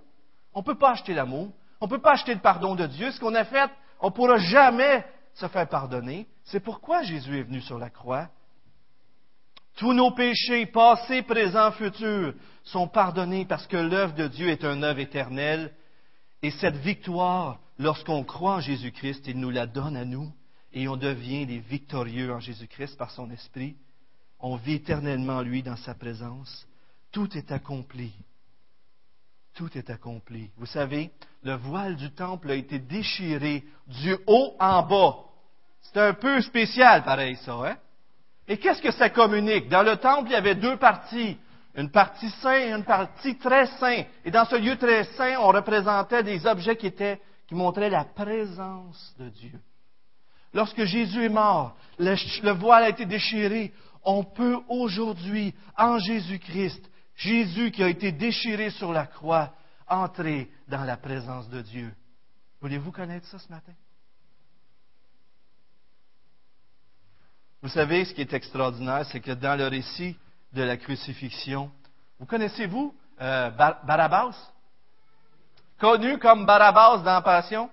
On 0.53 0.59
ne 0.59 0.65
peut 0.65 0.77
pas 0.77 0.91
acheter 0.91 1.13
l'amour. 1.13 1.51
On 1.81 1.85
ne 1.85 1.89
peut 1.89 2.01
pas 2.01 2.13
acheter 2.13 2.33
le 2.33 2.39
pardon 2.39 2.75
de 2.75 2.85
Dieu. 2.87 3.11
Ce 3.11 3.19
qu'on 3.19 3.35
a 3.35 3.43
fait, 3.43 3.69
on 3.99 4.07
ne 4.07 4.11
pourra 4.11 4.37
jamais 4.37 5.05
se 5.33 5.47
faire 5.47 5.67
pardonner. 5.67 6.27
C'est 6.45 6.61
pourquoi 6.61 7.03
Jésus 7.03 7.39
est 7.39 7.43
venu 7.43 7.61
sur 7.61 7.77
la 7.77 7.89
croix. 7.89 8.29
Tous 9.75 9.93
nos 9.93 10.11
péchés, 10.11 10.65
passés, 10.65 11.21
présents, 11.21 11.71
futurs, 11.71 12.33
sont 12.63 12.87
pardonnés 12.87 13.45
parce 13.45 13.67
que 13.67 13.77
l'œuvre 13.77 14.13
de 14.13 14.27
Dieu 14.27 14.49
est 14.49 14.63
une 14.63 14.83
œuvre 14.83 14.99
éternelle. 14.99 15.73
Et 16.41 16.51
cette 16.51 16.77
victoire, 16.77 17.59
lorsqu'on 17.77 18.23
croit 18.23 18.55
en 18.55 18.59
Jésus-Christ, 18.61 19.27
il 19.27 19.39
nous 19.39 19.49
la 19.49 19.67
donne 19.67 19.97
à 19.97 20.05
nous 20.05 20.31
et 20.73 20.87
on 20.87 20.97
devient 20.97 21.45
des 21.45 21.59
victorieux 21.59 22.33
en 22.33 22.39
Jésus-Christ 22.39 22.97
par 22.97 23.11
son 23.11 23.29
esprit. 23.31 23.75
On 24.39 24.55
vit 24.55 24.75
éternellement 24.75 25.41
lui 25.41 25.63
dans 25.63 25.75
sa 25.77 25.95
présence. 25.95 26.67
Tout 27.11 27.37
est 27.37 27.51
accompli. 27.51 28.13
Tout 29.55 29.77
est 29.77 29.89
accompli. 29.89 30.51
Vous 30.57 30.67
savez, 30.67 31.11
le 31.43 31.55
voile 31.55 31.95
du 31.95 32.11
temple 32.11 32.51
a 32.51 32.55
été 32.55 32.79
déchiré 32.79 33.63
du 33.87 34.15
haut 34.27 34.55
en 34.59 34.83
bas. 34.83 35.17
C'est 35.81 35.97
un 35.97 36.13
peu 36.13 36.41
spécial, 36.41 37.03
pareil, 37.03 37.35
ça, 37.37 37.53
hein? 37.53 37.77
Et 38.47 38.57
qu'est-ce 38.57 38.81
que 38.81 38.91
ça 38.91 39.09
communique? 39.09 39.69
Dans 39.69 39.83
le 39.83 39.97
temple, 39.97 40.29
il 40.29 40.33
y 40.33 40.35
avait 40.35 40.55
deux 40.55 40.77
parties. 40.77 41.37
Une 41.75 41.91
partie 41.91 42.29
saint 42.41 42.59
et 42.59 42.71
une 42.71 42.83
partie 42.83 43.37
très 43.37 43.67
saint. 43.77 44.03
Et 44.25 44.31
dans 44.31 44.45
ce 44.45 44.55
lieu 44.55 44.75
très 44.77 45.03
saint, 45.15 45.37
on 45.39 45.47
représentait 45.47 46.23
des 46.23 46.45
objets 46.45 46.75
qui 46.75 46.87
étaient, 46.87 47.21
qui 47.47 47.55
montraient 47.55 47.89
la 47.89 48.05
présence 48.05 49.15
de 49.19 49.29
Dieu. 49.29 49.59
Lorsque 50.53 50.83
Jésus 50.83 51.25
est 51.25 51.29
mort, 51.29 51.75
le, 51.97 52.51
voile 52.51 52.83
a 52.83 52.89
été 52.89 53.05
déchiré. 53.05 53.73
On 54.03 54.23
peut 54.23 54.57
aujourd'hui, 54.67 55.53
en 55.77 55.99
Jésus-Christ, 55.99 56.89
Jésus 57.15 57.71
qui 57.71 57.83
a 57.83 57.89
été 57.89 58.11
déchiré 58.11 58.69
sur 58.71 58.91
la 58.93 59.05
croix, 59.05 59.53
entrer 59.87 60.49
dans 60.67 60.83
la 60.83 60.97
présence 60.97 61.49
de 61.49 61.61
Dieu. 61.61 61.93
Voulez-vous 62.61 62.91
connaître 62.91 63.27
ça 63.27 63.39
ce 63.39 63.49
matin? 63.49 63.73
Vous 67.61 67.69
savez, 67.69 68.05
ce 68.05 68.13
qui 68.13 68.21
est 68.21 68.33
extraordinaire, 68.33 69.05
c'est 69.11 69.19
que 69.19 69.31
dans 69.31 69.57
le 69.57 69.67
récit 69.67 70.17
de 70.53 70.63
la 70.63 70.77
crucifixion, 70.77 71.69
vous 72.19 72.25
connaissez-vous 72.25 72.95
euh, 73.21 73.49
Barabbas? 73.49 74.35
Connu 75.77 76.17
comme 76.19 76.45
Barabbas 76.45 76.99
dans 76.99 77.21
Passion? 77.21 77.69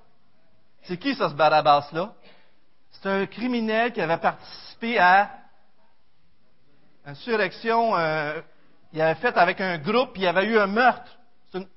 C'est 0.83 0.97
qui 0.97 1.15
ça, 1.15 1.29
ce 1.29 1.35
Barabbas-là? 1.35 2.15
C'est 3.01 3.09
un 3.09 3.27
criminel 3.27 3.93
qui 3.93 4.01
avait 4.01 4.17
participé 4.17 4.99
à 4.99 5.31
une 7.05 7.13
insurrection, 7.13 7.97
euh, 7.97 8.41
il 8.93 9.01
avait 9.01 9.21
fait 9.21 9.37
avec 9.37 9.61
un 9.61 9.79
groupe, 9.79 10.13
il 10.17 10.23
y 10.23 10.27
avait 10.27 10.47
eu 10.47 10.59
un 10.59 10.67
meurtre, 10.67 11.19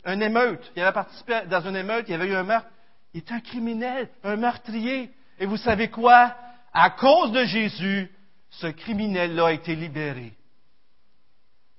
un, 0.06 0.20
émeute. 0.20 0.72
Il 0.76 0.82
avait 0.82 0.94
participé 0.94 1.42
dans 1.50 1.62
une 1.62 1.76
émeute, 1.76 2.06
il 2.08 2.12
y 2.12 2.16
avait 2.16 2.28
eu 2.28 2.36
un 2.36 2.44
meurtre. 2.44 2.70
Il 3.14 3.18
est 3.18 3.32
un 3.32 3.40
criminel, 3.40 4.10
un 4.24 4.36
meurtrier. 4.36 5.12
Et 5.40 5.46
vous 5.46 5.58
savez 5.58 5.90
quoi? 5.90 6.36
À 6.74 6.92
cause 6.92 7.32
de 7.32 7.44
Jésus, 7.46 8.12
ce 8.50 8.68
criminel-là 8.68 9.48
a 9.48 9.52
été 9.52 9.76
libéré. 9.76 10.34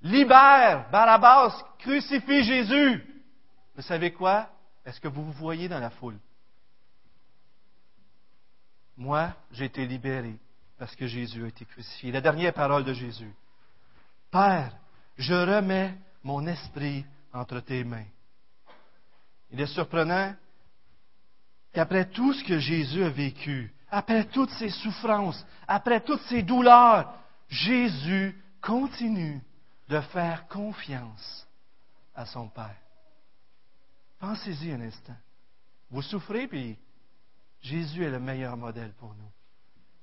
Libère, 0.03 0.89
Barabbas, 0.91 1.63
crucifie 1.79 2.45
Jésus. 2.45 3.05
Vous 3.77 3.83
savez 3.83 4.13
quoi? 4.13 4.49
Est-ce 4.85 5.01
que 5.01 5.09
vous 5.09 5.25
vous 5.25 5.33
voyez 5.33 5.69
dans 5.69 5.79
la 5.79 5.91
foule? 5.91 6.19
Moi, 9.01 9.33
j'ai 9.53 9.65
été 9.65 9.87
libéré 9.87 10.37
parce 10.79 10.95
que 10.95 11.07
Jésus 11.07 11.43
a 11.43 11.49
été 11.49 11.65
crucifié. 11.65 12.13
La 12.13 12.21
dernière 12.21 12.53
parole 12.53 12.85
de 12.85 12.93
Jésus. 12.93 13.33
Père, 14.31 14.77
je 15.17 15.33
remets 15.33 15.97
mon 16.23 16.47
esprit 16.47 17.07
entre 17.33 17.61
tes 17.61 17.83
mains. 17.83 18.05
Il 19.51 19.59
est 19.59 19.67
surprenant 19.69 20.35
qu'après 21.73 22.11
tout 22.11 22.35
ce 22.35 22.45
que 22.45 22.59
Jésus 22.59 23.03
a 23.03 23.09
vécu, 23.09 23.73
après 23.91 24.27
toutes 24.27 24.51
ses 24.51 24.69
souffrances, 24.69 25.47
après 25.67 26.03
toutes 26.03 26.23
ses 26.25 26.43
douleurs, 26.43 27.11
Jésus 27.49 28.39
continue 28.61 29.41
de 29.89 29.99
faire 30.13 30.47
confiance 30.47 31.49
à 32.15 32.27
son 32.27 32.49
Père. 32.49 32.77
Pensez-y 34.19 34.73
un 34.73 34.83
instant. 34.83 35.17
Vous 35.91 36.03
souffrez, 36.03 36.47
puis 36.47 36.77
Jésus 37.63 38.05
est 38.05 38.11
le 38.11 38.21
meilleur 38.21 38.57
modèle 38.57 38.93
pour 38.99 39.15
nous. 39.15 39.31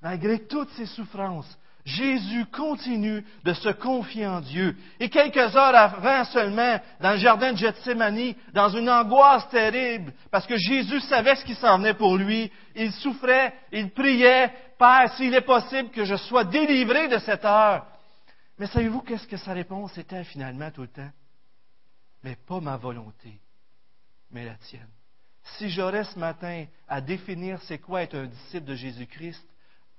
Malgré 0.01 0.45
toutes 0.45 0.69
ces 0.71 0.85
souffrances, 0.85 1.57
Jésus 1.87 2.45
continue 2.47 3.23
de 3.45 3.53
se 3.53 3.69
confier 3.69 4.27
en 4.27 4.41
Dieu. 4.41 4.75
Et 4.99 5.09
quelques 5.09 5.55
heures 5.55 5.73
avant 5.73 6.25
seulement, 6.25 6.79
dans 6.99 7.11
le 7.11 7.17
jardin 7.17 7.53
de 7.53 7.57
Gethsemane, 7.57 8.33
dans 8.53 8.69
une 8.69 8.89
angoisse 8.89 9.47
terrible, 9.49 10.11
parce 10.29 10.45
que 10.45 10.57
Jésus 10.57 10.99
savait 11.01 11.35
ce 11.37 11.45
qui 11.45 11.55
s'en 11.55 11.77
venait 11.77 11.93
pour 11.93 12.17
lui, 12.17 12.51
il 12.75 12.91
souffrait, 12.91 13.53
il 13.71 13.89
priait, 13.91 14.51
Père, 14.77 15.13
s'il 15.15 15.33
est 15.33 15.41
possible 15.41 15.89
que 15.89 16.03
je 16.03 16.15
sois 16.15 16.43
délivré 16.43 17.07
de 17.07 17.19
cette 17.19 17.45
heure. 17.45 17.87
Mais 18.59 18.67
savez-vous 18.67 19.01
qu'est-ce 19.01 19.27
que 19.27 19.37
sa 19.37 19.53
réponse 19.53 19.97
était 19.97 20.25
finalement 20.25 20.69
tout 20.71 20.81
le 20.81 20.87
temps? 20.89 21.11
Mais 22.23 22.35
pas 22.35 22.59
ma 22.59 22.75
volonté, 22.75 23.39
mais 24.31 24.43
la 24.43 24.55
tienne. 24.55 24.89
Si 25.55 25.69
j'aurais 25.69 26.03
ce 26.03 26.19
matin 26.19 26.65
à 26.87 27.01
définir 27.01 27.61
c'est 27.63 27.79
quoi 27.79 28.03
être 28.03 28.15
un 28.15 28.25
disciple 28.25 28.65
de 28.65 28.75
Jésus-Christ, 28.75 29.45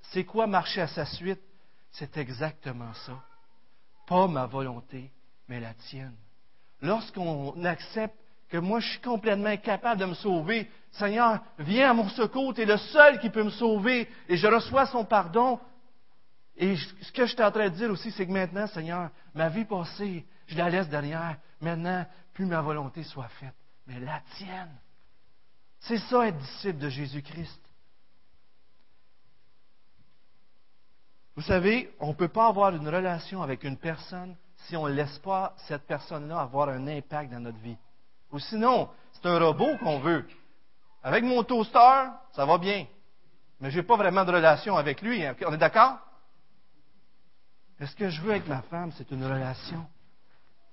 c'est 0.03 0.25
quoi 0.25 0.47
marcher 0.47 0.81
à 0.81 0.89
sa 0.89 1.05
suite, 1.05 1.41
c'est 1.91 2.17
exactement 2.17 2.93
ça. 3.07 3.21
Pas 4.07 4.29
ma 4.29 4.47
volonté, 4.47 5.11
mais 5.49 5.61
la 5.61 5.75
tienne. 5.75 6.15
Lorsqu'on 6.81 7.65
accepte 7.65 8.15
que 8.49 8.57
moi 8.57 8.81
je 8.81 8.89
suis 8.89 9.01
complètement 9.01 9.49
incapable 9.49 10.01
de 10.01 10.07
me 10.07 10.15
sauver, 10.15 10.71
Seigneur, 10.93 11.41
viens 11.59 11.91
à 11.91 11.95
mon 11.95 12.09
secours, 12.09 12.55
tu 12.55 12.63
es 12.63 12.67
le 12.67 12.77
seul 12.77 13.19
qui 13.19 13.31
peut 13.31 13.43
me 13.43 13.51
sauver 13.51 14.09
et 14.29 14.37
je 14.37 14.47
reçois 14.47 14.87
son 14.87 15.05
pardon. 15.05 15.59
Et 16.57 16.77
ce 16.77 17.13
que 17.13 17.27
je 17.27 17.33
suis 17.35 17.43
en 17.43 17.51
train 17.51 17.69
de 17.69 17.75
dire 17.75 17.91
aussi, 17.91 18.11
c'est 18.11 18.27
que 18.27 18.33
maintenant, 18.33 18.67
Seigneur, 18.67 19.11
ma 19.35 19.49
vie 19.49 19.65
passée, 19.65 20.27
je 20.47 20.57
la 20.57 20.71
laisse 20.71 20.89
derrière. 20.89 21.37
Maintenant, 21.61 22.05
plus 22.33 22.47
ma 22.47 22.61
volonté 22.61 23.03
soit 23.05 23.29
faite, 23.29 23.55
mais 23.87 24.01
la 24.01 24.21
tienne. 24.37 24.75
C'est 25.81 25.99
ça 25.99 26.27
être 26.27 26.39
disciple 26.39 26.79
de 26.79 26.89
Jésus-Christ. 26.89 27.61
Vous 31.37 31.43
savez, 31.43 31.95
on 32.01 32.09
ne 32.09 32.15
peut 32.15 32.29
pas 32.29 32.49
avoir 32.49 32.75
une 32.75 32.89
relation 32.89 33.43
avec 33.43 33.63
une 33.63 33.77
personne 33.77 34.35
si 34.67 34.77
on 34.77 34.89
ne 34.89 34.93
laisse 34.93 35.19
pas 35.19 35.55
cette 35.69 35.87
personne-là 35.87 36.41
avoir 36.41 36.69
un 36.69 36.87
impact 36.89 37.31
dans 37.31 37.41
notre 37.41 37.59
vie. 37.59 37.77
Ou 38.33 38.39
sinon, 38.39 38.89
c'est 39.13 39.27
un 39.27 39.39
robot 39.39 39.77
qu'on 39.79 40.01
veut. 40.01 40.27
Avec 41.03 41.25
mon 41.25 41.45
toaster, 41.45 42.11
ça 42.33 42.45
va 42.45 42.59
bien. 42.59 42.87
Mais 43.61 43.71
je 43.71 43.79
n'ai 43.79 43.83
pas 43.85 43.97
vraiment 43.97 44.25
de 44.25 44.33
relation 44.33 44.77
avec 44.77 45.01
lui. 45.01 45.25
Hein. 45.25 45.37
On 45.47 45.55
est 45.55 45.59
d'accord? 45.59 45.99
ce 47.81 47.95
que 47.95 48.11
je 48.11 48.21
veux 48.21 48.33
avec 48.33 48.49
ma 48.49 48.63
femme, 48.63 48.91
c'est 48.97 49.09
une 49.13 49.25
relation? 49.25 49.87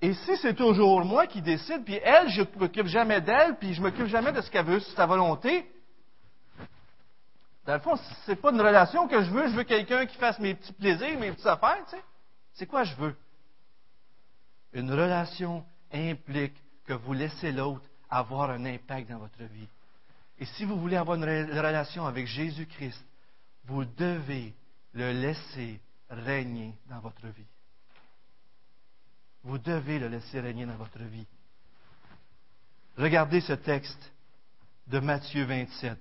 Et 0.01 0.13
si 0.13 0.38
c'est 0.38 0.53
toujours 0.53 1.03
moi 1.05 1.25
qui 1.27 1.41
décide, 1.41 1.84
puis 1.84 1.99
elle, 2.03 2.29
je 2.29 2.41
ne 2.41 2.60
m'occupe 2.60 2.88
jamais 2.88 3.21
d'elle, 3.21 3.55
puis 3.58 3.73
je 3.73 3.81
ne 3.81 3.88
m'occupe 3.88 4.08
jamais 4.08 4.31
de 4.31 4.41
ce 4.41 4.51
qu'elle 4.51 4.65
veut, 4.65 4.79
c'est 4.79 4.95
sa 4.95 5.05
volonté, 5.05 5.65
dans 7.65 7.73
le 7.73 7.79
fond, 7.79 7.95
c'est 8.25 8.36
pas 8.36 8.51
une 8.51 8.62
relation 8.62 9.08
que 9.08 9.23
je 9.23 9.31
veux. 9.31 9.47
Je 9.47 9.55
veux 9.55 9.63
quelqu'un 9.63 10.05
qui 10.05 10.17
fasse 10.17 10.38
mes 10.39 10.53
petits 10.53 10.73
plaisirs, 10.73 11.19
mes 11.19 11.31
petites 11.31 11.47
affaires, 11.47 11.84
tu 11.86 11.95
sais. 11.95 12.03
C'est 12.53 12.67
quoi 12.67 12.84
je 12.84 12.95
veux? 12.95 13.15
Une 14.73 14.91
relation 14.91 15.65
implique 15.91 16.55
que 16.86 16.93
vous 16.93 17.13
laissez 17.13 17.51
l'autre 17.51 17.86
avoir 18.10 18.51
un 18.51 18.65
impact 18.65 19.10
dans 19.10 19.17
votre 19.17 19.43
vie. 19.43 19.67
Et 20.38 20.45
si 20.45 20.63
vous 20.63 20.79
voulez 20.79 20.95
avoir 20.95 21.17
une 21.17 21.25
relation 21.25 22.05
avec 22.05 22.27
Jésus-Christ, 22.27 23.03
vous 23.65 23.84
devez 23.84 24.53
le 24.93 25.12
laisser 25.12 25.79
régner 26.10 26.75
dans 26.88 26.99
votre 26.99 27.25
vie. 27.27 27.47
Vous 29.45 29.60
devez 29.60 29.99
le 29.99 30.08
laisser 30.08 30.39
régner 30.39 30.65
dans 30.65 30.75
votre 30.75 31.03
vie. 31.03 31.27
Regardez 32.97 33.41
ce 33.41 33.53
texte 33.53 34.12
de 34.88 34.99
Matthieu 34.99 35.45
27. 35.45 35.97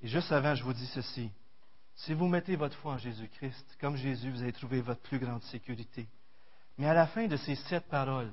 Et 0.00 0.08
juste 0.08 0.32
avant, 0.32 0.54
je 0.54 0.64
vous 0.64 0.72
dis 0.72 0.86
ceci. 0.86 1.30
Si 1.96 2.14
vous 2.14 2.28
mettez 2.28 2.56
votre 2.56 2.76
foi 2.78 2.92
en 2.92 2.98
Jésus-Christ, 2.98 3.76
comme 3.78 3.96
Jésus, 3.96 4.30
vous 4.30 4.42
allez 4.42 4.52
trouver 4.52 4.80
votre 4.80 5.02
plus 5.02 5.18
grande 5.18 5.42
sécurité. 5.42 6.08
Mais 6.78 6.86
à 6.86 6.94
la 6.94 7.06
fin 7.06 7.26
de 7.26 7.36
ces 7.36 7.56
sept 7.56 7.84
paroles, 7.88 8.32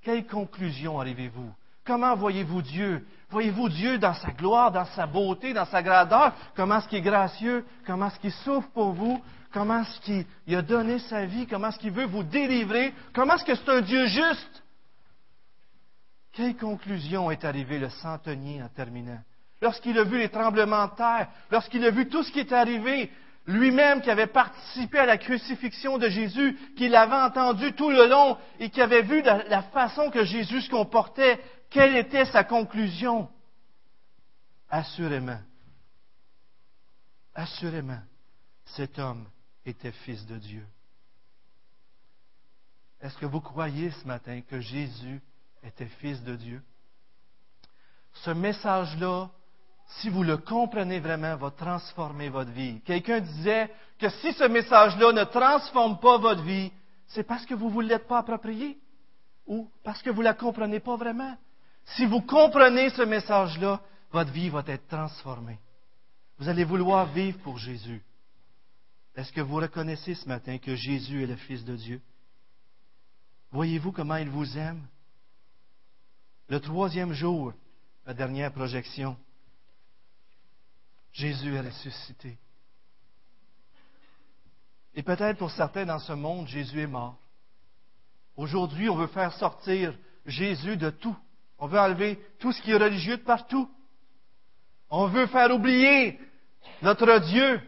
quelle 0.00 0.26
conclusion 0.26 0.98
arrivez-vous? 0.98 1.54
Comment 1.84 2.14
voyez-vous 2.14 2.62
Dieu? 2.62 3.06
Voyez-vous 3.30 3.68
Dieu 3.68 3.98
dans 3.98 4.14
sa 4.14 4.30
gloire, 4.30 4.70
dans 4.70 4.84
sa 4.84 5.06
beauté, 5.06 5.52
dans 5.52 5.64
sa 5.64 5.82
grandeur? 5.82 6.32
Comment 6.54 6.78
est-ce 6.78 6.88
qu'il 6.88 6.98
est 6.98 7.02
gracieux? 7.02 7.64
Comment 7.86 8.08
est-ce 8.08 8.20
qu'il 8.20 8.32
souffre 8.32 8.68
pour 8.70 8.92
vous? 8.92 9.20
Comment 9.52 9.82
est-ce 9.82 10.00
qu'il 10.00 10.54
a 10.54 10.62
donné 10.62 10.98
sa 10.98 11.24
vie? 11.24 11.46
Comment 11.46 11.68
est-ce 11.68 11.78
qu'il 11.78 11.92
veut 11.92 12.06
vous 12.06 12.22
délivrer? 12.22 12.92
Comment 13.14 13.34
est-ce 13.34 13.44
que 13.44 13.54
c'est 13.54 13.68
un 13.68 13.80
Dieu 13.80 14.06
juste? 14.06 14.62
Quelle 16.32 16.56
conclusion 16.56 17.30
est 17.30 17.44
arrivée 17.44 17.78
le 17.78 17.90
centenier 17.90 18.62
en 18.62 18.68
terminant? 18.68 19.20
lorsqu'il 19.62 19.96
a 19.98 20.04
vu 20.04 20.18
les 20.18 20.28
tremblements 20.28 20.88
de 20.88 20.96
terre, 20.96 21.28
lorsqu'il 21.50 21.84
a 21.86 21.90
vu 21.90 22.08
tout 22.08 22.22
ce 22.24 22.32
qui 22.32 22.40
est 22.40 22.52
arrivé, 22.52 23.10
lui-même 23.46 24.02
qui 24.02 24.10
avait 24.10 24.26
participé 24.26 24.98
à 24.98 25.06
la 25.06 25.16
crucifixion 25.16 25.98
de 25.98 26.08
Jésus, 26.08 26.58
qui 26.76 26.88
l'avait 26.88 27.14
entendu 27.14 27.72
tout 27.72 27.90
le 27.90 28.06
long 28.06 28.36
et 28.60 28.68
qui 28.68 28.82
avait 28.82 29.02
vu 29.02 29.22
la, 29.22 29.62
façon 29.62 30.10
que 30.10 30.24
Jésus 30.24 30.62
se 30.62 30.70
comportait, 30.70 31.40
quelle 31.72 31.96
était 31.96 32.26
sa 32.26 32.44
conclusion? 32.44 33.28
Assurément, 34.68 35.40
assurément, 37.34 38.00
cet 38.64 38.98
homme 38.98 39.28
était 39.66 39.92
fils 39.92 40.24
de 40.26 40.36
Dieu. 40.38 40.66
Est-ce 43.00 43.16
que 43.18 43.26
vous 43.26 43.40
croyez 43.40 43.90
ce 43.90 44.06
matin 44.06 44.40
que 44.40 44.60
Jésus 44.60 45.20
était 45.62 45.86
fils 45.86 46.22
de 46.22 46.36
Dieu? 46.36 46.62
Ce 48.12 48.30
message-là 48.30 49.30
si 50.00 50.08
vous 50.08 50.22
le 50.22 50.36
comprenez 50.38 51.00
vraiment, 51.00 51.36
va 51.36 51.50
transformer 51.50 52.28
votre 52.28 52.50
vie. 52.50 52.80
Quelqu'un 52.82 53.20
disait 53.20 53.70
que 53.98 54.08
si 54.08 54.32
ce 54.32 54.44
message-là 54.44 55.12
ne 55.12 55.24
transforme 55.24 55.98
pas 55.98 56.18
votre 56.18 56.42
vie, 56.42 56.72
c'est 57.08 57.24
parce 57.24 57.44
que 57.44 57.54
vous 57.54 57.68
ne 57.68 57.72
vous 57.72 57.80
l'êtes 57.80 58.06
pas 58.06 58.18
approprié 58.18 58.78
ou 59.46 59.68
parce 59.84 60.02
que 60.02 60.10
vous 60.10 60.20
ne 60.20 60.24
la 60.24 60.34
comprenez 60.34 60.80
pas 60.80 60.96
vraiment. 60.96 61.36
Si 61.84 62.06
vous 62.06 62.20
comprenez 62.20 62.90
ce 62.90 63.02
message-là, 63.02 63.80
votre 64.10 64.32
vie 64.32 64.48
va 64.48 64.62
être 64.66 64.88
transformée. 64.88 65.58
Vous 66.38 66.48
allez 66.48 66.64
vouloir 66.64 67.06
vivre 67.06 67.38
pour 67.40 67.58
Jésus. 67.58 68.02
Est-ce 69.14 69.32
que 69.32 69.40
vous 69.40 69.56
reconnaissez 69.56 70.14
ce 70.14 70.28
matin 70.28 70.58
que 70.58 70.74
Jésus 70.74 71.22
est 71.22 71.26
le 71.26 71.36
Fils 71.36 71.64
de 71.64 71.76
Dieu? 71.76 72.00
Voyez-vous 73.50 73.92
comment 73.92 74.16
il 74.16 74.30
vous 74.30 74.56
aime? 74.56 74.86
Le 76.48 76.60
troisième 76.60 77.12
jour, 77.12 77.52
la 78.06 78.14
dernière 78.14 78.52
projection, 78.52 79.16
Jésus 81.12 81.54
est 81.54 81.60
ressuscité. 81.60 82.38
Et 84.94 85.02
peut-être 85.02 85.38
pour 85.38 85.50
certains 85.50 85.86
dans 85.86 85.98
ce 85.98 86.12
monde, 86.12 86.48
Jésus 86.48 86.80
est 86.80 86.86
mort. 86.86 87.16
Aujourd'hui, 88.36 88.88
on 88.88 88.96
veut 88.96 89.06
faire 89.08 89.32
sortir 89.34 89.94
Jésus 90.26 90.76
de 90.76 90.90
tout. 90.90 91.16
On 91.62 91.68
veut 91.68 91.78
enlever 91.78 92.18
tout 92.40 92.50
ce 92.50 92.60
qui 92.60 92.72
est 92.72 92.76
religieux 92.76 93.18
de 93.18 93.22
partout. 93.22 93.70
On 94.90 95.06
veut 95.06 95.28
faire 95.28 95.54
oublier 95.54 96.18
notre 96.82 97.20
Dieu. 97.20 97.60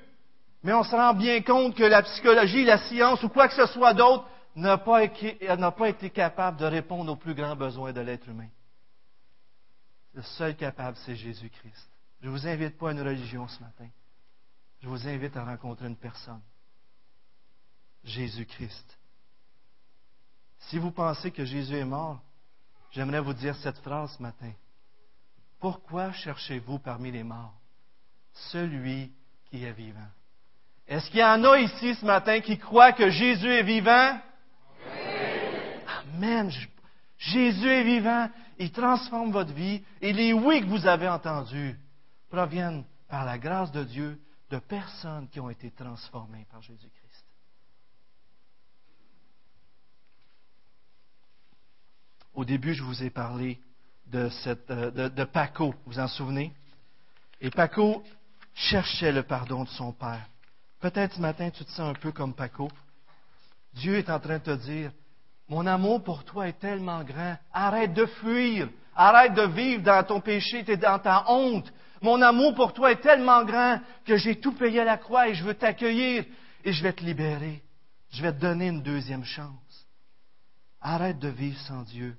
Mais 0.65 0.73
on 0.73 0.83
se 0.83 0.97
rend 0.97 1.15
bien 1.15 1.41
compte 1.43 1.77
que 1.77 1.85
la 1.85 2.03
psychologie, 2.03 2.65
la 2.65 2.79
science 2.89 3.23
ou 3.23 3.29
quoi 3.29 3.47
que 3.47 3.55
ce 3.55 3.67
soit 3.67 3.95
d'autre 3.95 4.29
n'a 4.57 4.79
pas, 4.79 5.05
été 5.05 6.11
capable 6.11 6.57
de 6.57 6.65
répondre 6.65 7.13
aux 7.13 7.17
plus 7.17 7.37
grands 7.37 7.55
besoins 7.55 7.93
de 7.93 8.01
l'être 8.01 8.29
humain. 8.29 8.49
Le 10.13 10.23
seul 10.23 10.57
capable, 10.57 10.97
c'est 11.07 11.15
Jésus-Christ. 11.15 11.89
Je 12.21 12.27
ne 12.27 12.33
vous 12.33 12.49
invite 12.49 12.77
pas 12.77 12.89
à 12.89 12.93
une 12.93 13.01
religion 13.01 13.47
ce 13.47 13.61
matin. 13.61 13.87
Je 14.83 14.89
vous 14.89 15.07
invite 15.07 15.37
à 15.37 15.45
rencontrer 15.45 15.87
une 15.87 15.97
personne. 15.97 16.43
Jésus-Christ. 18.03 18.99
Si 20.59 20.79
vous 20.79 20.91
pensez 20.91 21.31
que 21.31 21.45
Jésus 21.45 21.77
est 21.77 21.85
mort, 21.85 22.21
j'aimerais 22.95 23.21
vous 23.21 23.35
dire 23.35 23.57
cette 23.57 23.79
phrase 23.79 24.15
ce 24.17 24.23
matin. 24.23 24.53
Pourquoi 25.61 26.13
cherchez-vous 26.13 26.79
parmi 26.79 27.11
les 27.11 27.23
morts 27.23 27.55
celui 28.51 29.13
qui 29.51 29.65
est 29.65 29.73
vivant? 29.73 30.09
Est-ce 30.87 31.11
qu'il 31.11 31.21
y 31.21 31.25
en 31.25 31.43
a 31.45 31.59
ici 31.59 31.95
ce 31.95 32.05
matin 32.05 32.41
qui 32.41 32.59
croient 32.59 32.93
que 32.93 33.11
Jésus 33.11 33.49
est 33.49 33.63
vivant? 33.63 34.21
Amen. 36.15 36.51
Jésus 37.17 37.69
est 37.69 37.85
vivant. 37.85 38.29
Il 38.59 38.71
transforme 38.71 39.33
votre 39.33 39.53
vie. 39.53 39.83
Et 40.01 40.13
les 40.13 40.33
oui 40.33 40.61
que 40.61 40.67
vous 40.67 40.87
avez 40.87 41.09
entendus 41.09 41.79
proviennent 42.29 42.85
par 43.09 43.25
la 43.25 43.39
grâce 43.39 43.73
de 43.73 43.85
Dieu 43.85 44.21
de 44.51 44.59
personnes 44.59 45.29
qui 45.29 45.41
ont 45.41 45.51
été 45.51 45.71
transformées 45.71 46.47
par 46.51 46.61
Jésus-Christ. 46.61 47.25
Au 52.35 52.45
début, 52.45 52.75
je 52.75 52.83
vous 52.83 53.03
ai 53.03 53.11
parlé 53.11 53.61
de, 54.07 54.29
cette, 54.29 54.71
euh, 54.71 55.09
de, 55.09 55.25
Paco, 55.25 55.75
vous 55.87 55.93
vous 55.93 55.99
en 55.99 56.09
souvenez? 56.09 56.53
Et 57.41 57.51
Paco 57.51 58.03
cherchait 58.55 59.13
le 59.13 59.23
pardon 59.23 59.65
de 59.65 59.69
son 59.69 59.93
père. 59.93 60.27
Peut-être 60.81 61.15
ce 61.15 61.21
matin, 61.21 61.51
tu 61.51 61.65
te 61.65 61.71
sens 61.71 61.97
un 61.97 61.99
peu 61.99 62.13
comme 62.13 62.35
Paco. 62.35 62.71
Dieu 63.75 63.97
est 63.97 64.11
en 64.11 64.21
train 64.21 64.39
de 64.39 64.45
te 64.45 64.57
dire, 64.57 64.93
mon 65.49 65.67
amour 65.67 66.03
pour 66.03 66.25
toi 66.25 66.49
est 66.49 66.59
tellement 66.59 67.05
grand. 67.05 67.37
Arrête 67.53 67.95
de 67.95 68.07
fuir. 68.07 68.69
Arrête 68.97 69.35
de 69.35 69.47
vivre 69.47 69.83
dans 69.83 70.05
ton 70.05 70.21
péché, 70.21 70.63
dans 70.63 70.99
ta 70.99 71.31
honte. 71.31 71.73
Mon 72.01 72.21
amour 72.21 72.55
pour 72.55 72.73
toi 72.73 72.93
est 72.93 73.01
tellement 73.01 73.45
grand 73.45 73.81
que 74.05 74.17
j'ai 74.17 74.41
tout 74.41 74.53
payé 74.53 74.81
à 74.81 74.85
la 74.85 74.99
croix 74.99 75.29
et 75.29 75.35
je 75.35 75.45
veux 75.45 75.55
t'accueillir 75.55 76.25
et 76.65 76.73
je 76.73 76.83
vais 76.83 76.93
te 76.93 77.05
libérer. 77.05 77.63
Je 78.11 78.23
vais 78.23 78.33
te 78.33 78.41
donner 78.41 78.69
une 78.69 78.83
deuxième 78.83 79.25
chance. 79.25 79.87
Arrête 80.81 81.19
de 81.19 81.29
vivre 81.29 81.59
sans 81.61 81.83
Dieu. 81.83 82.17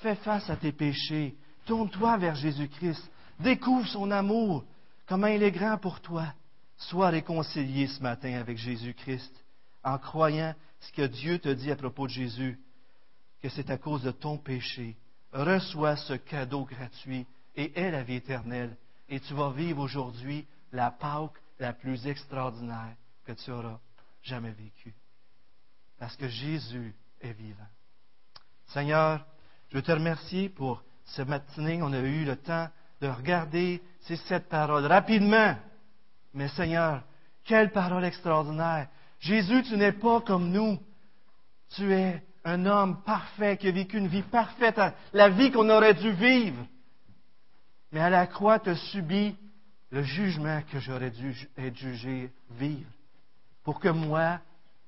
Fais 0.00 0.16
face 0.16 0.48
à 0.50 0.56
tes 0.56 0.72
péchés. 0.72 1.34
Tourne-toi 1.64 2.16
vers 2.18 2.34
Jésus-Christ. 2.34 3.10
Découvre 3.40 3.86
son 3.88 4.10
amour, 4.10 4.64
comment 5.06 5.26
il 5.26 5.42
est 5.42 5.50
grand 5.50 5.78
pour 5.78 6.00
toi. 6.00 6.32
Sois 6.76 7.08
réconcilié 7.08 7.86
ce 7.86 8.02
matin 8.02 8.34
avec 8.34 8.58
Jésus-Christ 8.58 9.32
en 9.82 9.98
croyant 9.98 10.54
ce 10.80 10.92
que 10.92 11.06
Dieu 11.06 11.38
te 11.38 11.48
dit 11.48 11.70
à 11.70 11.76
propos 11.76 12.06
de 12.06 12.12
Jésus 12.12 12.58
que 13.40 13.48
c'est 13.48 13.70
à 13.70 13.78
cause 13.78 14.02
de 14.02 14.10
ton 14.10 14.36
péché. 14.38 14.96
Reçois 15.32 15.96
ce 15.96 16.14
cadeau 16.14 16.64
gratuit 16.64 17.26
et 17.54 17.78
aie 17.78 17.90
la 17.90 18.02
vie 18.02 18.16
éternelle. 18.16 18.76
Et 19.08 19.20
tu 19.20 19.34
vas 19.34 19.50
vivre 19.50 19.82
aujourd'hui 19.82 20.46
la 20.72 20.90
Pâque 20.90 21.40
la 21.58 21.72
plus 21.72 22.06
extraordinaire 22.06 22.96
que 23.24 23.32
tu 23.32 23.50
auras 23.50 23.78
jamais 24.22 24.52
vécue. 24.52 24.94
Parce 25.98 26.16
que 26.16 26.28
Jésus 26.28 26.94
est 27.20 27.32
vivant. 27.32 27.68
Seigneur, 28.66 29.24
je 29.70 29.78
te 29.80 29.92
remercie 29.92 30.48
pour 30.48 30.82
ce 31.04 31.22
matin. 31.22 31.80
On 31.82 31.92
a 31.92 32.00
eu 32.00 32.24
le 32.24 32.36
temps 32.36 32.68
de 33.00 33.08
regarder 33.08 33.82
ces 34.02 34.16
sept 34.16 34.48
paroles 34.48 34.86
rapidement. 34.86 35.56
Mais 36.34 36.48
Seigneur, 36.48 37.02
quelle 37.44 37.70
parole 37.70 38.04
extraordinaire. 38.04 38.88
Jésus, 39.20 39.62
tu 39.62 39.76
n'es 39.76 39.92
pas 39.92 40.20
comme 40.20 40.50
nous. 40.50 40.78
Tu 41.70 41.92
es 41.92 42.22
un 42.44 42.64
homme 42.66 43.02
parfait 43.02 43.56
qui 43.56 43.68
a 43.68 43.72
vécu 43.72 43.98
une 43.98 44.06
vie 44.06 44.22
parfaite, 44.22 44.80
la 45.12 45.28
vie 45.28 45.50
qu'on 45.50 45.68
aurait 45.68 45.94
dû 45.94 46.12
vivre. 46.12 46.64
Mais 47.90 48.00
à 48.00 48.10
la 48.10 48.26
croix, 48.26 48.60
tu 48.60 48.70
as 48.70 48.76
subi 48.76 49.36
le 49.90 50.02
jugement 50.02 50.60
que 50.70 50.78
j'aurais 50.78 51.10
dû 51.10 51.48
être 51.56 51.76
jugé 51.76 52.30
vivre. 52.52 52.90
Pour 53.64 53.80
que 53.80 53.88
moi, 53.88 54.38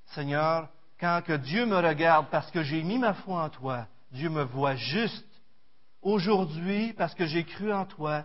Seigneur, 0.06 0.68
quand 1.00 1.22
que 1.24 1.32
Dieu 1.32 1.66
me 1.66 1.76
regarde 1.76 2.26
parce 2.30 2.50
que 2.50 2.62
j'ai 2.62 2.82
mis 2.82 2.98
ma 2.98 3.14
foi 3.14 3.44
en 3.44 3.48
toi, 3.48 3.86
Dieu 4.12 4.28
me 4.28 4.42
voit 4.42 4.76
juste. 4.76 5.26
Aujourd'hui, 6.00 6.92
parce 6.94 7.14
que 7.14 7.26
j'ai 7.26 7.44
cru 7.44 7.72
en 7.72 7.84
toi, 7.84 8.24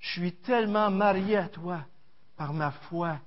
je 0.00 0.10
suis 0.12 0.32
tellement 0.32 0.90
marié 0.90 1.36
à 1.36 1.48
toi 1.48 1.84
par 2.36 2.52
ma 2.52 2.70
foi 2.70 3.18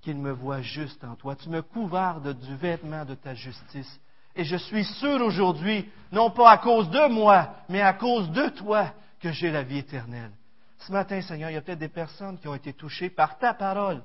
qu'il 0.00 0.16
me 0.16 0.30
voit 0.30 0.62
juste 0.62 1.02
en 1.02 1.16
toi. 1.16 1.34
Tu 1.34 1.48
me 1.48 1.62
couvardes 1.62 2.38
du 2.40 2.56
vêtement 2.56 3.04
de 3.04 3.14
ta 3.14 3.34
justice. 3.34 4.00
Et 4.36 4.44
je 4.44 4.56
suis 4.56 4.84
sûr 4.84 5.20
aujourd'hui, 5.22 5.90
non 6.12 6.30
pas 6.30 6.52
à 6.52 6.58
cause 6.58 6.90
de 6.90 7.08
moi, 7.08 7.54
mais 7.68 7.80
à 7.80 7.94
cause 7.94 8.30
de 8.30 8.48
toi, 8.50 8.92
que 9.20 9.32
j'ai 9.32 9.50
la 9.50 9.62
vie 9.62 9.78
éternelle. 9.78 10.32
Ce 10.78 10.92
matin, 10.92 11.20
Seigneur, 11.22 11.50
il 11.50 11.54
y 11.54 11.56
a 11.56 11.62
peut-être 11.62 11.78
des 11.78 11.88
personnes 11.88 12.38
qui 12.38 12.46
ont 12.46 12.54
été 12.54 12.74
touchées 12.74 13.10
par 13.10 13.38
ta 13.38 13.54
parole 13.54 14.02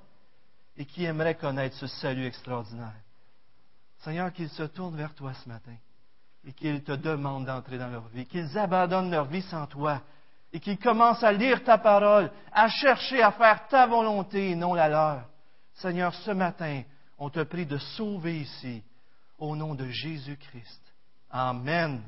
et 0.78 0.86
qui 0.86 1.04
aimeraient 1.04 1.36
connaître 1.36 1.76
ce 1.76 1.88
salut 1.88 2.26
extraordinaire. 2.26 2.94
Seigneur, 3.98 4.32
qu'ils 4.32 4.50
se 4.50 4.64
tournent 4.64 4.96
vers 4.96 5.14
toi 5.14 5.34
ce 5.34 5.50
matin 5.50 5.76
et 6.46 6.54
qu'ils 6.54 6.84
te 6.84 6.94
demandent 6.94 7.46
d'entrer 7.46 7.78
dans 7.78 7.90
leur 7.90 8.08
vie, 8.10 8.26
qu'ils 8.26 8.58
abandonnent 8.58 9.12
leur 9.12 9.26
vie 9.26 9.42
sans 9.44 9.68
toi 9.68 10.02
et 10.52 10.60
qu'ils 10.60 10.80
commencent 10.80 11.24
à 11.24 11.32
lire 11.32 11.64
ta 11.64 11.78
parole, 11.78 12.32
à 12.52 12.68
chercher 12.68 13.22
à 13.22 13.32
faire 13.32 13.68
ta 13.68 13.86
volonté 13.86 14.52
et 14.52 14.56
non 14.56 14.74
la 14.74 14.90
leur. 14.90 15.26
Seigneur, 15.76 16.14
ce 16.14 16.32
matin, 16.32 16.82
on 17.18 17.30
te 17.30 17.44
prie 17.44 17.66
de 17.66 17.78
sauver 17.78 18.42
ici, 18.42 18.84
au 19.38 19.56
nom 19.56 19.76
de 19.76 19.88
Jésus-Christ. 19.88 20.82
Amen. 21.30 22.02